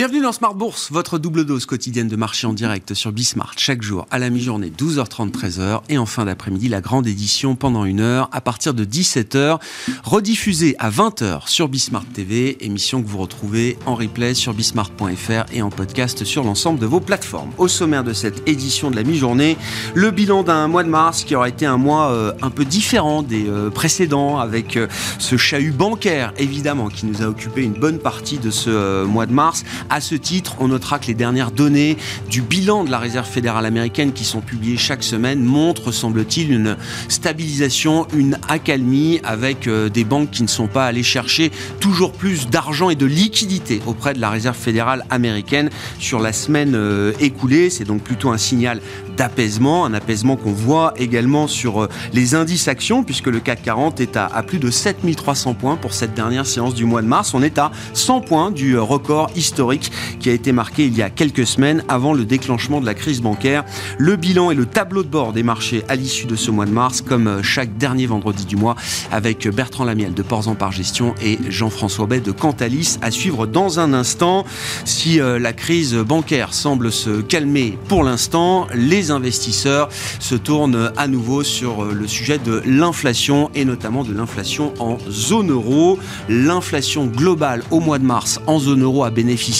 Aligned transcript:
Bienvenue 0.00 0.22
dans 0.22 0.32
Smart 0.32 0.54
Bourse, 0.54 0.90
votre 0.90 1.18
double 1.18 1.44
dose 1.44 1.66
quotidienne 1.66 2.08
de 2.08 2.16
marché 2.16 2.46
en 2.46 2.54
direct 2.54 2.94
sur 2.94 3.12
Bismart 3.12 3.52
chaque 3.58 3.82
jour 3.82 4.06
à 4.10 4.18
la 4.18 4.30
mi-journée 4.30 4.72
12h30 4.74 5.30
13h 5.30 5.82
et 5.90 5.98
en 5.98 6.06
fin 6.06 6.24
d'après-midi 6.24 6.68
la 6.68 6.80
grande 6.80 7.06
édition 7.06 7.54
pendant 7.54 7.84
une 7.84 8.00
heure 8.00 8.30
à 8.32 8.40
partir 8.40 8.72
de 8.72 8.86
17h 8.86 9.58
rediffusée 10.02 10.74
à 10.78 10.88
20h 10.88 11.50
sur 11.50 11.68
Bismart 11.68 12.06
TV, 12.14 12.64
émission 12.64 13.02
que 13.02 13.08
vous 13.08 13.18
retrouvez 13.18 13.76
en 13.84 13.94
replay 13.94 14.32
sur 14.32 14.54
bismart.fr 14.54 15.52
et 15.52 15.60
en 15.60 15.68
podcast 15.68 16.24
sur 16.24 16.44
l'ensemble 16.44 16.78
de 16.78 16.86
vos 16.86 17.00
plateformes. 17.00 17.50
Au 17.58 17.68
sommaire 17.68 18.02
de 18.02 18.14
cette 18.14 18.48
édition 18.48 18.90
de 18.90 18.96
la 18.96 19.02
mi-journée, 19.02 19.58
le 19.92 20.10
bilan 20.12 20.44
d'un 20.44 20.66
mois 20.66 20.82
de 20.82 20.88
mars 20.88 21.24
qui 21.24 21.34
aura 21.34 21.50
été 21.50 21.66
un 21.66 21.76
mois 21.76 22.10
euh, 22.10 22.32
un 22.40 22.48
peu 22.48 22.64
différent 22.64 23.22
des 23.22 23.46
euh, 23.46 23.68
précédents 23.68 24.38
avec 24.38 24.78
euh, 24.78 24.86
ce 25.18 25.36
chahut 25.36 25.72
bancaire 25.72 26.32
évidemment 26.38 26.88
qui 26.88 27.04
nous 27.04 27.20
a 27.20 27.26
occupé 27.26 27.64
une 27.64 27.74
bonne 27.74 27.98
partie 27.98 28.38
de 28.38 28.50
ce 28.50 29.04
mois 29.04 29.26
de 29.26 29.32
mars 29.34 29.62
à 29.90 30.00
ce 30.00 30.14
titre, 30.14 30.54
on 30.60 30.68
notera 30.68 30.98
que 30.98 31.08
les 31.08 31.14
dernières 31.14 31.50
données 31.50 31.96
du 32.30 32.42
bilan 32.42 32.84
de 32.84 32.90
la 32.90 32.98
Réserve 32.98 33.26
fédérale 33.26 33.66
américaine 33.66 34.12
qui 34.12 34.24
sont 34.24 34.40
publiées 34.40 34.76
chaque 34.76 35.02
semaine 35.02 35.42
montrent, 35.42 35.90
semble-t-il, 35.90 36.52
une 36.52 36.76
stabilisation, 37.08 38.06
une 38.14 38.38
accalmie 38.48 39.20
avec 39.24 39.66
euh, 39.66 39.88
des 39.88 40.04
banques 40.04 40.30
qui 40.30 40.42
ne 40.44 40.48
sont 40.48 40.68
pas 40.68 40.86
allées 40.86 41.02
chercher 41.02 41.50
toujours 41.80 42.12
plus 42.12 42.48
d'argent 42.48 42.88
et 42.88 42.94
de 42.94 43.06
liquidité 43.06 43.82
auprès 43.86 44.14
de 44.14 44.20
la 44.20 44.30
Réserve 44.30 44.56
fédérale 44.56 45.04
américaine 45.10 45.70
sur 45.98 46.20
la 46.20 46.32
semaine 46.32 46.74
euh, 46.76 47.12
écoulée. 47.18 47.68
C'est 47.68 47.84
donc 47.84 48.02
plutôt 48.02 48.30
un 48.30 48.38
signal 48.38 48.80
d'apaisement, 49.16 49.84
un 49.84 49.92
apaisement 49.92 50.36
qu'on 50.36 50.52
voit 50.52 50.94
également 50.96 51.48
sur 51.48 51.82
euh, 51.82 51.88
les 52.12 52.36
indices 52.36 52.68
actions, 52.68 53.02
puisque 53.02 53.26
le 53.26 53.40
CAC 53.40 53.62
40 53.62 54.00
est 54.00 54.16
à, 54.16 54.26
à, 54.26 54.42
plus 54.44 54.58
de 54.58 54.70
7300 54.70 55.54
points 55.54 55.76
pour 55.76 55.92
cette 55.92 56.14
dernière 56.14 56.46
séance 56.46 56.74
du 56.74 56.84
mois 56.84 57.02
de 57.02 57.08
mars. 57.08 57.34
On 57.34 57.42
est 57.42 57.58
à 57.58 57.72
100 57.94 58.20
points 58.20 58.50
du 58.52 58.78
record 58.78 59.30
historique 59.34 59.79
qui 60.18 60.28
a 60.28 60.32
été 60.32 60.52
marqué 60.52 60.86
il 60.86 60.96
y 60.96 61.02
a 61.02 61.10
quelques 61.10 61.46
semaines 61.46 61.84
avant 61.88 62.12
le 62.12 62.24
déclenchement 62.24 62.80
de 62.80 62.86
la 62.86 62.94
crise 62.94 63.20
bancaire. 63.20 63.64
Le 63.98 64.16
bilan 64.16 64.50
et 64.50 64.54
le 64.54 64.66
tableau 64.66 65.02
de 65.02 65.08
bord 65.08 65.32
des 65.32 65.42
marchés 65.42 65.84
à 65.88 65.96
l'issue 65.96 66.26
de 66.26 66.36
ce 66.36 66.50
mois 66.50 66.66
de 66.66 66.72
mars, 66.72 67.02
comme 67.02 67.26
euh, 67.26 67.42
chaque 67.42 67.76
dernier 67.78 68.06
vendredi 68.06 68.44
du 68.44 68.56
mois, 68.56 68.76
avec 69.10 69.48
Bertrand 69.48 69.84
Lamiel 69.84 70.14
de 70.14 70.22
Ports 70.22 70.48
en 70.48 70.54
Par 70.54 70.72
Gestion 70.72 71.14
et 71.22 71.38
Jean-François 71.48 72.06
Bay 72.06 72.20
de 72.20 72.32
Cantalis 72.32 72.98
à 73.02 73.10
suivre 73.10 73.46
dans 73.46 73.80
un 73.80 73.92
instant. 73.92 74.44
Si 74.84 75.18
la 75.18 75.52
crise 75.52 75.94
bancaire 75.94 76.54
semble 76.54 76.92
se 76.92 77.20
calmer 77.20 77.78
pour 77.88 78.04
l'instant, 78.04 78.66
les 78.74 79.10
investisseurs 79.10 79.88
se 80.18 80.34
tournent 80.34 80.92
à 80.96 81.08
nouveau 81.08 81.42
sur 81.42 81.84
euh, 81.84 81.92
le 81.92 82.06
sujet 82.06 82.38
de 82.38 82.62
l'inflation 82.64 83.50
et 83.54 83.64
notamment 83.64 84.04
de 84.04 84.12
l'inflation 84.12 84.72
en 84.78 84.98
zone 85.08 85.50
euro. 85.50 85.98
L'inflation 86.28 87.06
globale 87.06 87.62
au 87.70 87.80
mois 87.80 87.98
de 87.98 88.04
mars 88.04 88.40
en 88.46 88.58
zone 88.58 88.82
euro 88.82 89.04
a 89.04 89.10
bénéficié 89.10 89.59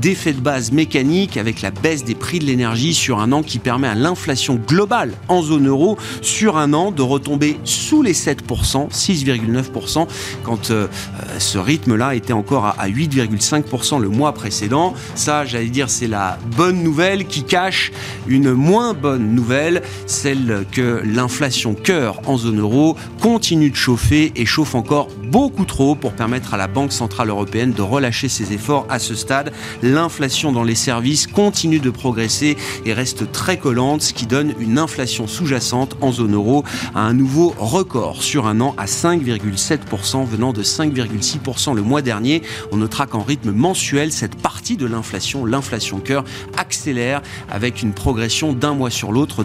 d'effets 0.00 0.32
de 0.32 0.40
base 0.40 0.72
mécaniques 0.72 1.36
avec 1.36 1.62
la 1.62 1.70
baisse 1.70 2.04
des 2.04 2.14
prix 2.14 2.38
de 2.38 2.44
l'énergie 2.44 2.94
sur 2.94 3.20
un 3.20 3.32
an 3.32 3.42
qui 3.42 3.58
permet 3.58 3.88
à 3.88 3.94
l'inflation 3.94 4.56
globale 4.56 5.12
en 5.28 5.42
zone 5.42 5.68
euro 5.68 5.96
sur 6.22 6.56
un 6.56 6.72
an 6.72 6.90
de 6.90 7.02
retomber 7.02 7.58
sous 7.64 8.02
les 8.02 8.14
7%, 8.14 8.90
6,9% 8.90 10.06
quand 10.42 10.70
euh, 10.70 10.86
euh, 10.86 11.38
ce 11.38 11.58
rythme-là 11.58 12.14
était 12.14 12.32
encore 12.32 12.66
à 12.66 12.88
8,5% 12.88 14.00
le 14.00 14.08
mois 14.08 14.32
précédent. 14.32 14.94
Ça, 15.14 15.44
j'allais 15.44 15.66
dire, 15.66 15.90
c'est 15.90 16.08
la 16.08 16.38
bonne 16.56 16.82
nouvelle 16.82 17.26
qui 17.26 17.42
cache 17.42 17.92
une 18.26 18.52
moins 18.52 18.94
bonne 18.94 19.34
nouvelle, 19.34 19.82
celle 20.06 20.64
que 20.72 21.02
l'inflation 21.04 21.74
cœur 21.74 22.20
en 22.26 22.36
zone 22.36 22.60
euro 22.60 22.96
continue 23.20 23.70
de 23.70 23.76
chauffer 23.76 24.32
et 24.36 24.46
chauffe 24.46 24.74
encore 24.74 25.08
beaucoup 25.30 25.64
trop 25.64 25.94
pour 25.94 26.12
permettre 26.12 26.54
à 26.54 26.56
la 26.56 26.68
Banque 26.68 26.92
Centrale 26.92 27.28
Européenne 27.28 27.72
de 27.72 27.82
relâcher 27.82 28.28
ses 28.28 28.52
efforts 28.52 28.86
à 28.88 28.98
ce 28.98 29.14
stade. 29.14 29.35
L'inflation 29.82 30.52
dans 30.52 30.62
les 30.62 30.74
services 30.74 31.26
continue 31.26 31.80
de 31.80 31.90
progresser 31.90 32.56
et 32.84 32.92
reste 32.92 33.30
très 33.32 33.58
collante, 33.58 34.02
ce 34.02 34.12
qui 34.12 34.26
donne 34.26 34.54
une 34.58 34.78
inflation 34.78 35.26
sous-jacente 35.26 35.96
en 36.00 36.12
zone 36.12 36.34
euro 36.34 36.64
à 36.94 37.00
un 37.00 37.12
nouveau 37.12 37.54
record 37.58 38.22
sur 38.22 38.46
un 38.46 38.60
an 38.60 38.74
à 38.78 38.86
5,7% 38.86 40.26
venant 40.26 40.52
de 40.52 40.62
5,6% 40.62 41.74
le 41.74 41.82
mois 41.82 42.02
dernier. 42.02 42.42
On 42.72 42.76
notera 42.76 43.06
qu'en 43.06 43.22
rythme 43.22 43.52
mensuel, 43.52 44.12
cette 44.12 44.36
partie 44.36 44.76
de 44.76 44.86
l'inflation, 44.86 45.44
l'inflation 45.44 45.98
cœur, 45.98 46.24
accélère 46.56 47.22
avec 47.50 47.82
une 47.82 47.92
progression 47.92 48.52
d'un 48.52 48.74
mois 48.74 48.90
sur 48.90 49.12
l'autre 49.12 49.44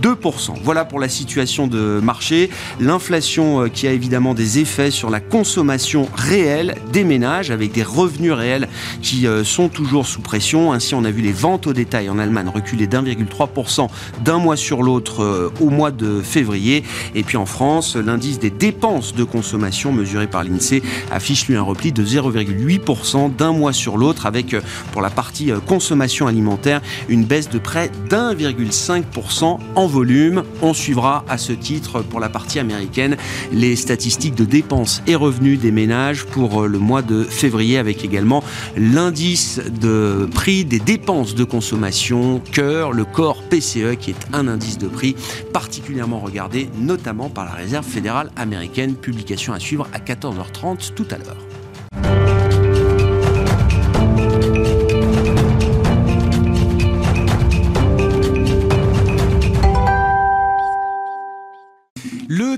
d'1,2%. 0.00 0.54
Voilà 0.62 0.84
pour 0.84 1.00
la 1.00 1.08
situation 1.08 1.66
de 1.66 2.00
marché. 2.02 2.50
L'inflation 2.80 3.62
euh, 3.62 3.68
qui 3.68 3.86
a 3.86 3.92
évidemment 3.92 4.34
des 4.34 4.58
effets 4.58 4.90
sur 4.90 5.10
la 5.10 5.20
consommation 5.20 6.08
réelle 6.14 6.76
des 6.92 7.04
ménages 7.04 7.50
avec 7.50 7.72
des 7.72 7.82
revenus 7.82 8.32
réels 8.32 8.68
qui 9.02 9.26
euh, 9.26 9.44
sont 9.44 9.68
toujours 9.68 10.06
sous 10.06 10.20
pression. 10.20 10.72
Ainsi, 10.72 10.94
on 10.94 11.04
a 11.04 11.10
vu 11.10 11.22
les 11.22 11.32
ventes 11.32 11.66
au 11.66 11.72
détail 11.72 12.08
en 12.08 12.18
Allemagne 12.18 12.48
reculer 12.48 12.86
d'1,3% 12.86 13.88
d'un 14.24 14.38
mois 14.38 14.56
sur 14.56 14.82
l'autre 14.82 15.22
euh, 15.22 15.52
au 15.60 15.70
mois 15.70 15.90
de 15.90 16.20
février. 16.20 16.84
Et 17.14 17.22
puis 17.22 17.36
en 17.36 17.46
France, 17.46 17.96
l'indice 17.96 18.38
des 18.38 18.50
dépenses 18.50 19.14
de 19.14 19.24
consommation 19.24 19.92
mesuré 19.92 20.26
par 20.26 20.44
l'INSEE 20.44 20.82
affiche 21.10 21.46
lui 21.46 21.56
un 21.56 21.62
repli 21.62 21.92
de 21.92 22.04
0,8% 22.04 23.34
d'un 23.36 23.52
mois 23.52 23.72
sur 23.72 23.96
l'autre 23.96 24.26
avec 24.26 24.56
pour 24.92 25.02
la 25.02 25.10
partie 25.10 25.50
consommation 25.66 26.26
alimentaire 26.26 26.80
une 27.08 27.24
baisse 27.24 27.48
de 27.48 27.58
près 27.58 27.90
d'un 28.08 28.34
1,5% 28.34 29.58
volume. 29.86 30.42
On 30.62 30.74
suivra 30.74 31.24
à 31.28 31.38
ce 31.38 31.52
titre 31.52 32.02
pour 32.02 32.20
la 32.20 32.28
partie 32.28 32.58
américaine 32.58 33.16
les 33.52 33.76
statistiques 33.76 34.34
de 34.34 34.44
dépenses 34.44 35.02
et 35.06 35.14
revenus 35.14 35.58
des 35.60 35.70
ménages 35.70 36.24
pour 36.24 36.62
euh, 36.62 36.66
le 36.66 36.78
mois 36.78 37.02
de 37.02 37.22
février 37.24 37.78
avec 37.78 38.04
également 38.04 38.42
l'indice 38.76 39.60
de 39.80 40.28
prix 40.34 40.64
des 40.64 40.80
dépenses 40.80 41.34
de 41.34 41.44
consommation 41.44 42.40
cœur, 42.52 42.92
le 42.92 43.04
corps 43.04 43.42
PCE 43.42 43.96
qui 43.98 44.10
est 44.10 44.26
un 44.32 44.48
indice 44.48 44.78
de 44.78 44.88
prix 44.88 45.16
particulièrement 45.52 46.20
regardé 46.20 46.68
notamment 46.78 47.28
par 47.28 47.44
la 47.44 47.52
Réserve 47.52 47.86
fédérale 47.86 48.30
américaine. 48.36 48.94
Publication 48.94 49.52
à 49.52 49.58
suivre 49.58 49.88
à 49.92 49.98
14h30 49.98 50.94
tout 50.94 51.06
à 51.10 51.18
l'heure. 51.18 51.45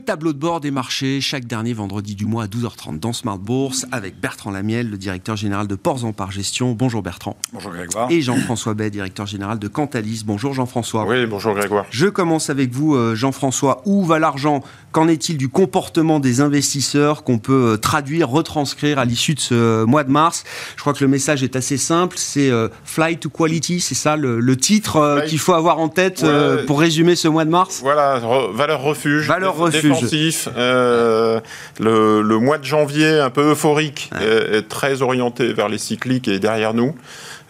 Tableau 0.08 0.32
de 0.32 0.38
bord 0.38 0.60
des 0.60 0.70
marchés 0.70 1.20
chaque 1.20 1.44
dernier 1.44 1.74
vendredi 1.74 2.14
du 2.14 2.24
mois 2.24 2.44
à 2.44 2.46
12h30 2.46 2.98
dans 2.98 3.12
Smart 3.12 3.36
Bourse 3.36 3.84
avec 3.92 4.18
Bertrand 4.18 4.50
Lamiel, 4.50 4.88
le 4.88 4.96
directeur 4.96 5.36
général 5.36 5.66
de 5.66 5.74
Ports 5.74 6.06
en 6.06 6.14
Par 6.14 6.30
Gestion. 6.30 6.72
Bonjour 6.72 7.02
Bertrand. 7.02 7.36
Bonjour 7.52 7.72
Grégoire. 7.72 8.10
Et 8.10 8.22
Jean-François 8.22 8.72
Bay, 8.72 8.88
directeur 8.88 9.26
général 9.26 9.58
de 9.58 9.68
Cantalis. 9.68 10.22
Bonjour 10.24 10.54
Jean-François. 10.54 11.04
Oui, 11.06 11.26
bonjour 11.26 11.52
Grégoire. 11.52 11.84
Je 11.90 12.06
commence 12.06 12.48
avec 12.48 12.72
vous 12.72 12.94
euh, 12.94 13.14
Jean-François. 13.14 13.82
Où 13.84 14.02
va 14.02 14.18
l'argent? 14.18 14.62
Qu'en 14.92 15.08
est-il 15.08 15.36
du 15.36 15.50
comportement 15.50 16.20
des 16.20 16.40
investisseurs 16.40 17.22
qu'on 17.22 17.38
peut 17.38 17.72
euh, 17.72 17.76
traduire, 17.76 18.30
retranscrire 18.30 18.98
à 18.98 19.04
l'issue 19.04 19.34
de 19.34 19.40
ce 19.40 19.84
mois 19.84 20.04
de 20.04 20.10
mars? 20.10 20.44
Je 20.76 20.80
crois 20.80 20.94
que 20.94 21.04
le 21.04 21.08
message 21.08 21.42
est 21.42 21.54
assez 21.54 21.76
simple, 21.76 22.16
c'est 22.16 22.48
euh, 22.48 22.68
Fly 22.84 23.18
to 23.18 23.28
Quality, 23.28 23.80
c'est 23.80 23.94
ça 23.94 24.16
le, 24.16 24.56
titre 24.56 25.22
qu'il 25.28 25.38
faut 25.38 25.52
avoir 25.52 25.78
en 25.80 25.90
tête 25.90 26.24
pour 26.66 26.80
résumer 26.80 27.14
ce 27.14 27.28
mois 27.28 27.44
de 27.44 27.50
mars? 27.50 27.80
Voilà, 27.82 28.22
valeur 28.54 28.80
refuge. 28.80 29.26
Valeur 29.28 29.54
refuge. 29.54 29.97
Euh, 30.56 31.40
le, 31.80 32.38
mois 32.38 32.58
de 32.58 32.64
janvier, 32.64 33.18
un 33.20 33.30
peu 33.30 33.52
euphorique, 33.52 34.10
est, 34.20 34.68
très 34.68 35.02
orienté 35.02 35.52
vers 35.52 35.68
les 35.68 35.78
cycliques 35.78 36.28
et 36.28 36.38
derrière 36.38 36.74
nous. 36.74 36.94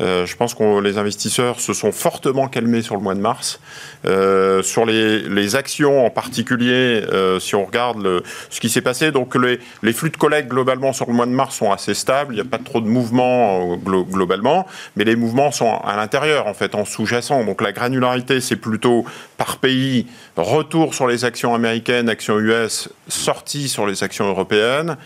Euh, 0.00 0.26
je 0.26 0.36
pense 0.36 0.54
que 0.54 0.81
les 0.81 0.97
investisseurs 0.97 1.58
se 1.58 1.72
sont 1.72 1.91
fortement 1.91 2.47
calmés 2.47 2.82
sur 2.82 2.94
le 2.94 3.03
mois 3.03 3.14
de 3.14 3.20
mars. 3.20 3.58
Euh, 4.06 4.62
sur 4.62 4.87
les, 4.87 5.56
actions 5.56 6.04
en 6.04 6.10
particulier, 6.10 7.03
si 7.40 7.55
on 7.55 7.64
regarde 7.64 8.02
le, 8.02 8.22
ce 8.50 8.61
qui 8.61 8.69
s'est 8.69 8.82
passé, 8.82 9.11
donc 9.11 9.34
les, 9.34 9.58
les, 9.82 9.93
flux 9.94 10.11
de 10.11 10.17
collecte 10.17 10.49
globalement 10.49 10.93
sur 10.93 11.06
le 11.06 11.14
mois 11.14 11.25
de 11.25 11.31
mars 11.31 11.56
sont 11.56 11.72
assez 11.72 11.94
stables. 11.94 12.34
Il 12.34 12.37
n'y 12.37 12.43
a 12.43 12.44
pas 12.44 12.58
trop 12.58 12.81
de 12.81 12.87
mouvements 12.87 13.76
globalement, 13.76 14.67
mais 14.96 15.05
les 15.05 15.17
mouvements 15.17 15.50
sont 15.50 15.75
à 15.84 15.96
l'intérieur, 15.96 16.46
en 16.46 16.55
fait, 16.55 16.75
en 16.75 16.84
sous-jacent. 16.84 17.44
Donc 17.44 17.62
la 17.62 17.72
granularité, 17.72 18.40
c'est 18.40 18.56
plutôt 18.56 19.05
par 19.38 19.56
pays, 19.56 20.06
retour 20.38 20.94
sur 20.94 21.06
les 21.06 21.25
actions 21.25 21.55
américaines, 21.55 22.08
actions 22.08 22.38
US, 22.38 22.88
sortie 23.08 23.69
sur 23.69 23.87
les 23.87 24.02
actions 24.02 24.29
européennes. 24.29 24.96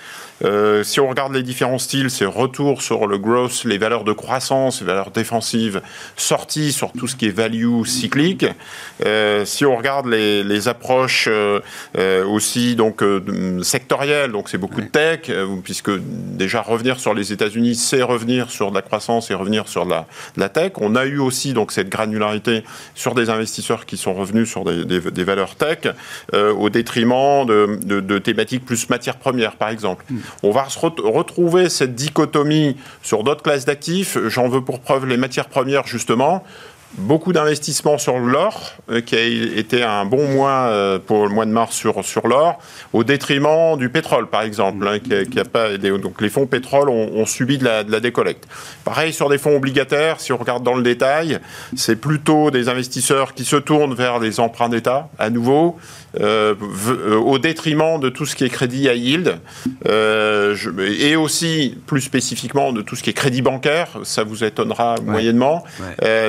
Euh, 0.44 0.82
si 0.82 1.00
on 1.00 1.08
regarde 1.08 1.32
les 1.32 1.42
différents 1.42 1.78
styles, 1.78 2.10
c'est 2.10 2.24
retour 2.24 2.82
sur 2.82 3.06
le 3.06 3.18
growth, 3.18 3.64
les 3.64 3.78
valeurs 3.78 4.04
de 4.04 4.12
croissance 4.12 4.52
offensives, 4.52 4.86
valeurs 4.86 5.10
défensives 5.10 5.82
sorties 6.16 6.72
sur 6.72 6.92
tout 6.92 7.06
ce 7.06 7.16
qui 7.16 7.26
est 7.26 7.30
value 7.30 7.84
cyclique. 7.84 8.46
Euh, 9.04 9.44
si 9.44 9.64
on 9.64 9.76
regarde 9.76 10.06
les, 10.06 10.42
les 10.42 10.68
approches 10.68 11.28
euh, 11.30 11.60
euh 11.96 12.24
aussi 12.24 12.76
donc 12.76 13.02
sectorielles, 13.62 14.32
donc 14.32 14.48
c'est 14.48 14.58
beaucoup 14.58 14.80
de 14.80 14.86
tech, 14.86 15.30
puisque 15.64 15.90
déjà 16.00 16.62
revenir 16.62 17.00
sur 17.00 17.14
les 17.14 17.32
États-Unis, 17.32 17.74
c'est 17.74 18.02
revenir 18.02 18.50
sur 18.50 18.70
de 18.70 18.74
la 18.74 18.82
croissance 18.82 19.30
et 19.30 19.34
revenir 19.34 19.68
sur 19.68 19.84
de 19.84 19.90
la, 19.90 20.06
de 20.36 20.40
la, 20.40 20.48
tech. 20.48 20.72
On 20.76 20.94
a 20.94 21.04
eu 21.04 21.18
aussi 21.18 21.52
donc 21.52 21.72
cette 21.72 21.88
granularité 21.88 22.64
sur 22.94 23.14
des 23.14 23.28
investisseurs 23.28 23.86
qui 23.86 23.96
sont 23.96 24.14
revenus 24.14 24.48
sur 24.48 24.64
des, 24.64 24.84
des, 24.84 25.00
des 25.00 25.21
valeurs 25.24 25.54
tech 25.54 25.78
au 26.32 26.70
détriment 26.70 27.46
de, 27.46 27.78
de, 27.82 28.00
de, 28.00 28.18
thématiques 28.18 28.64
plus 28.64 28.88
matières 28.88 29.16
premières, 29.16 29.56
par 29.56 29.68
exemple. 29.68 30.04
Mm. 30.10 30.18
On 30.42 30.50
va 30.50 30.68
se 30.68 30.78
retrouver 30.78 31.68
cette 31.68 31.94
dichotomie 31.94 32.76
sur 33.02 33.24
d'autres 33.24 33.42
classes 33.42 33.64
d'actifs. 33.64 34.18
J'en 34.28 34.48
veux 34.48 34.62
pour 34.62 34.80
preuve 34.80 35.06
les 35.06 35.16
matières 35.16 35.48
premières, 35.48 35.86
justement 35.86 36.44
beaucoup 36.98 37.32
d'investissements 37.32 37.98
sur 37.98 38.18
l'or, 38.18 38.72
euh, 38.90 39.00
qui 39.00 39.16
a 39.16 39.24
été 39.24 39.82
un 39.82 40.04
bon 40.04 40.26
mois 40.28 40.68
euh, 40.68 40.98
pour 40.98 41.26
le 41.26 41.32
mois 41.32 41.46
de 41.46 41.50
mars 41.50 41.74
sur, 41.74 42.04
sur 42.04 42.28
l'or, 42.28 42.58
au 42.92 43.04
détriment 43.04 43.76
du 43.76 43.88
pétrole, 43.88 44.28
par 44.28 44.42
exemple. 44.42 44.86
Hein, 44.86 44.98
qui 44.98 45.10
donc 46.00 46.20
les 46.20 46.28
fonds 46.28 46.46
pétrole 46.46 46.88
ont, 46.88 47.26
subi 47.26 47.58
de 47.58 47.64
la, 47.64 47.84
de 47.84 47.92
la, 47.92 48.00
décollecte. 48.00 48.46
Pareil 48.84 49.12
sur 49.12 49.28
des 49.28 49.38
fonds 49.38 49.56
obligataires, 49.56 50.20
si 50.20 50.32
on 50.32 50.36
regarde 50.36 50.62
dans 50.62 50.74
le 50.74 50.82
détail, 50.82 51.38
c'est 51.76 51.96
plutôt 51.96 52.50
des 52.50 52.68
investisseurs 52.68 53.34
qui 53.34 53.44
se 53.44 53.56
tournent 53.56 53.94
vers 53.94 54.18
les 54.18 54.40
emprunts 54.40 54.68
d'État, 54.68 55.08
à 55.18 55.30
nouveau, 55.30 55.78
euh, 56.20 56.54
au 57.24 57.38
détriment 57.38 57.98
de 58.00 58.08
tout 58.08 58.26
ce 58.26 58.36
qui 58.36 58.44
est 58.44 58.50
crédit 58.50 58.88
à 58.88 58.94
yield, 58.94 59.38
et 59.86 61.16
aussi, 61.16 61.76
plus 61.86 62.00
spécifiquement, 62.00 62.72
de 62.72 62.82
tout 62.82 62.96
ce 62.96 63.02
qui 63.02 63.10
est 63.10 63.14
crédit 63.14 63.42
bancaire, 63.42 63.88
ça 64.04 64.24
vous 64.24 64.44
étonnera 64.44 64.96
moyennement. 65.04 65.64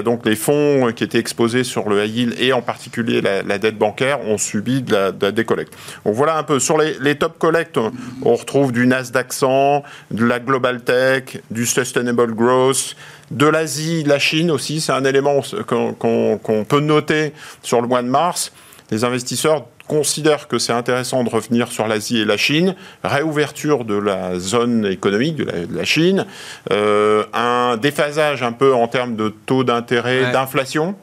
donc 0.04 0.26
les 0.26 0.36
fonds 0.36 0.92
qui 0.96 1.04
étaient 1.04 1.20
exposés 1.20 1.64
sur 1.64 1.90
le 1.90 2.04
high 2.04 2.16
yield 2.16 2.36
et 2.40 2.54
en 2.54 2.62
particulier 2.62 3.22
la, 3.22 3.58
dette 3.58 3.78
bancaire 3.78 4.22
ont 4.28 4.38
subi 4.38 4.82
de 4.82 4.94
la, 4.94 5.12
décollecte. 5.32 5.74
Donc 6.06 6.16
voilà 6.16 6.38
un 6.38 6.44
peu. 6.44 6.60
Sur 6.60 6.78
les, 6.78 7.16
top 7.16 7.38
collects, 7.38 7.78
on 8.24 8.36
retrouve 8.36 8.72
du 8.72 8.88
Nasdaq 8.88 9.34
100, 9.34 9.84
de 10.12 10.26
la 10.26 10.40
Global 10.40 10.82
Tech, 10.82 11.42
du 11.52 11.66
Sustainable 11.66 12.34
Growth, 12.34 12.96
de 13.32 13.46
l'Asie, 13.46 14.04
de 14.04 14.10
la 14.10 14.20
Chine 14.20 14.52
aussi. 14.52 14.82
C'est 14.82 14.92
un 14.92 15.06
élément 15.06 15.42
qu'on 15.68 16.66
peut 16.68 16.80
noter 16.80 17.34
sur 17.62 17.82
le 17.82 17.88
mois 17.88 18.02
de 18.02 18.08
mars. 18.08 18.52
Les 18.92 19.04
investisseurs 19.04 19.66
considèrent 19.88 20.48
que 20.48 20.60
c'est 20.60 20.74
intéressant 20.74 21.24
de 21.24 21.30
revenir 21.30 21.72
sur 21.72 21.88
l'Asie 21.88 22.20
et 22.20 22.26
la 22.26 22.38
Chine, 22.38 22.76
réouverture 23.04 23.86
de 23.86 23.96
la 23.96 24.40
zone 24.40 24.86
économique 24.86 25.36
de 25.36 25.68
la, 25.76 25.86
Chine, 25.86 26.26
euh, 26.72 27.26
un 27.34 27.78
déphasage 27.78 28.44
un 28.44 28.54
peu 28.54 28.74
en 28.74 28.88
termes 28.88 29.16
de 29.16 29.30
taux 29.30 29.64
d'intérêt, 29.64 30.32
d'inflation. 30.32 30.96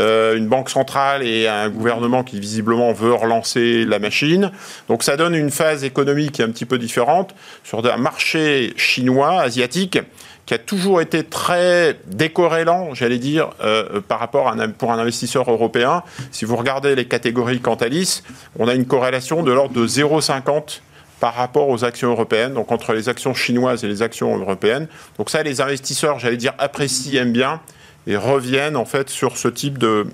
Euh, 0.00 0.36
une 0.36 0.46
banque 0.46 0.70
centrale 0.70 1.22
et 1.22 1.48
un 1.48 1.68
gouvernement 1.68 2.22
qui 2.22 2.40
visiblement 2.40 2.92
veut 2.92 3.14
relancer 3.14 3.84
la 3.84 3.98
machine. 3.98 4.50
Donc 4.88 5.02
ça 5.02 5.16
donne 5.16 5.34
une 5.34 5.50
phase 5.50 5.84
économique 5.84 6.40
un 6.40 6.50
petit 6.50 6.66
peu 6.66 6.78
différente 6.78 7.34
sur 7.64 7.84
un 7.86 7.96
marché 7.96 8.74
chinois, 8.76 9.40
asiatique, 9.40 9.98
qui 10.44 10.54
a 10.54 10.58
toujours 10.58 11.00
été 11.00 11.24
très 11.24 11.98
décorrélant, 12.06 12.94
j'allais 12.94 13.18
dire, 13.18 13.50
euh, 13.64 14.00
par 14.00 14.20
rapport 14.20 14.54
pour 14.78 14.92
un 14.92 14.98
investisseur 14.98 15.50
européen. 15.50 16.02
Si 16.30 16.44
vous 16.44 16.56
regardez 16.56 16.94
les 16.94 17.06
catégories 17.06 17.60
Cantalis, 17.60 18.22
on 18.58 18.68
a 18.68 18.74
une 18.74 18.86
corrélation 18.86 19.42
de 19.42 19.52
l'ordre 19.52 19.74
de 19.74 19.86
0,50 19.86 20.80
par 21.20 21.34
rapport 21.34 21.68
aux 21.68 21.84
actions 21.84 22.10
européennes, 22.10 22.54
donc 22.54 22.70
entre 22.70 22.92
les 22.92 23.08
actions 23.08 23.34
chinoises 23.34 23.82
et 23.84 23.88
les 23.88 24.02
actions 24.02 24.36
européennes. 24.36 24.86
Donc 25.18 25.30
ça, 25.30 25.42
les 25.42 25.60
investisseurs, 25.60 26.18
j'allais 26.18 26.36
dire, 26.36 26.52
apprécient, 26.58 27.22
aiment 27.22 27.32
bien 27.32 27.60
et 28.06 28.16
reviennent 28.16 28.76
en 28.76 28.84
fait 28.84 29.08
sur 29.10 29.36
ce 29.36 29.48
type 29.48 29.78
de, 29.78 30.06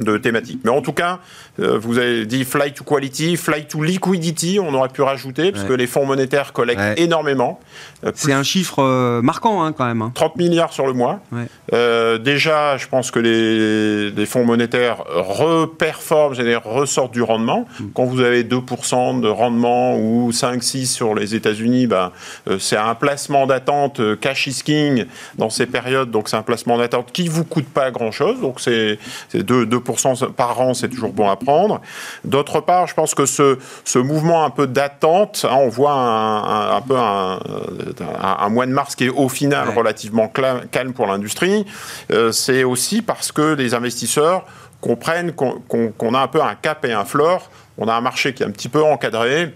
de 0.00 0.16
thématique. 0.18 0.60
Mais 0.64 0.70
en 0.70 0.82
tout 0.82 0.92
cas, 0.92 1.20
vous 1.58 1.98
avez 1.98 2.26
dit 2.26 2.44
fly 2.44 2.72
to 2.72 2.82
quality, 2.84 3.36
fly 3.36 3.66
to 3.66 3.82
liquidity, 3.82 4.58
on 4.60 4.74
aurait 4.74 4.88
pu 4.88 5.02
rajouter, 5.02 5.52
parce 5.52 5.64
que 5.64 5.72
les 5.72 5.86
fonds 5.86 6.06
monétaires 6.06 6.52
collectent 6.52 6.98
énormément. 6.98 7.60
Euh, 8.04 8.12
C'est 8.14 8.32
un 8.32 8.42
chiffre 8.42 8.82
euh, 8.82 9.22
marquant 9.22 9.62
hein, 9.62 9.72
quand 9.72 9.86
même. 9.86 10.10
30 10.14 10.30
hein. 10.30 10.34
milliards 10.36 10.72
sur 10.72 10.86
le 10.86 10.92
mois. 10.92 11.20
déjà, 11.70 12.76
je 12.76 12.88
pense 12.88 13.10
que 13.10 13.20
les, 13.20 14.26
fonds 14.26 14.44
monétaires 14.44 15.04
reperforment, 15.06 16.34
c'est-à-dire 16.34 16.62
ressortent 16.64 17.12
du 17.12 17.22
rendement. 17.22 17.66
Mm. 17.78 17.84
Quand 17.94 18.04
vous 18.04 18.20
avez 18.20 18.42
2% 18.42 19.20
de 19.20 19.28
rendement 19.28 19.96
ou 19.96 20.30
5-6 20.30 20.86
sur 20.86 21.14
les 21.14 21.34
États-Unis, 21.34 21.86
ben, 21.86 22.10
c'est 22.58 22.76
un 22.76 22.94
placement 22.94 23.46
d'attente 23.46 24.00
cash 24.20 24.46
is 24.46 24.62
king 24.64 25.04
dans 25.36 25.50
ces 25.50 25.66
périodes, 25.66 26.10
donc 26.10 26.28
c'est 26.28 26.36
un 26.36 26.42
placement 26.42 26.78
d'attente 26.78 27.12
qui 27.12 27.24
ne 27.24 27.30
vous 27.30 27.44
coûte 27.44 27.66
pas 27.66 27.90
grand-chose, 27.90 28.40
donc 28.40 28.60
c'est 28.60 28.98
2, 29.34 29.66
2 29.66 29.80
par 30.36 30.60
an, 30.60 30.74
c'est 30.74 30.88
toujours 30.88 31.12
bon 31.12 31.28
à 31.28 31.36
prendre. 31.44 31.80
D'autre 32.24 32.60
part, 32.60 32.86
je 32.86 32.94
pense 32.94 33.14
que 33.14 33.26
ce, 33.26 33.58
ce 33.84 33.98
mouvement 33.98 34.44
un 34.44 34.50
peu 34.50 34.66
d'attente, 34.66 35.46
hein, 35.48 35.56
on 35.60 35.68
voit 35.68 35.92
un, 35.92 36.80
peu 36.80 36.96
un, 36.96 37.38
un, 38.20 38.48
mois 38.48 38.66
de 38.66 38.72
mars 38.72 38.94
qui 38.94 39.06
est 39.06 39.10
au 39.10 39.28
final 39.28 39.68
relativement 39.70 40.28
calme 40.28 40.92
pour 40.92 41.06
l'industrie, 41.06 41.66
euh, 42.12 42.32
c'est 42.32 42.64
aussi 42.64 43.02
parce 43.02 43.32
que 43.32 43.54
les 43.54 43.74
investisseurs 43.74 44.44
comprennent 44.80 45.32
qu'on 45.32 46.14
a 46.14 46.18
un 46.18 46.28
peu 46.28 46.42
un 46.42 46.54
cap 46.54 46.84
et 46.84 46.92
un 46.92 47.04
floor. 47.04 47.50
On 47.78 47.88
a 47.88 47.94
un 47.94 48.00
marché 48.00 48.34
qui 48.34 48.42
est 48.42 48.46
un 48.46 48.50
petit 48.50 48.68
peu 48.68 48.82
encadré 48.82 49.54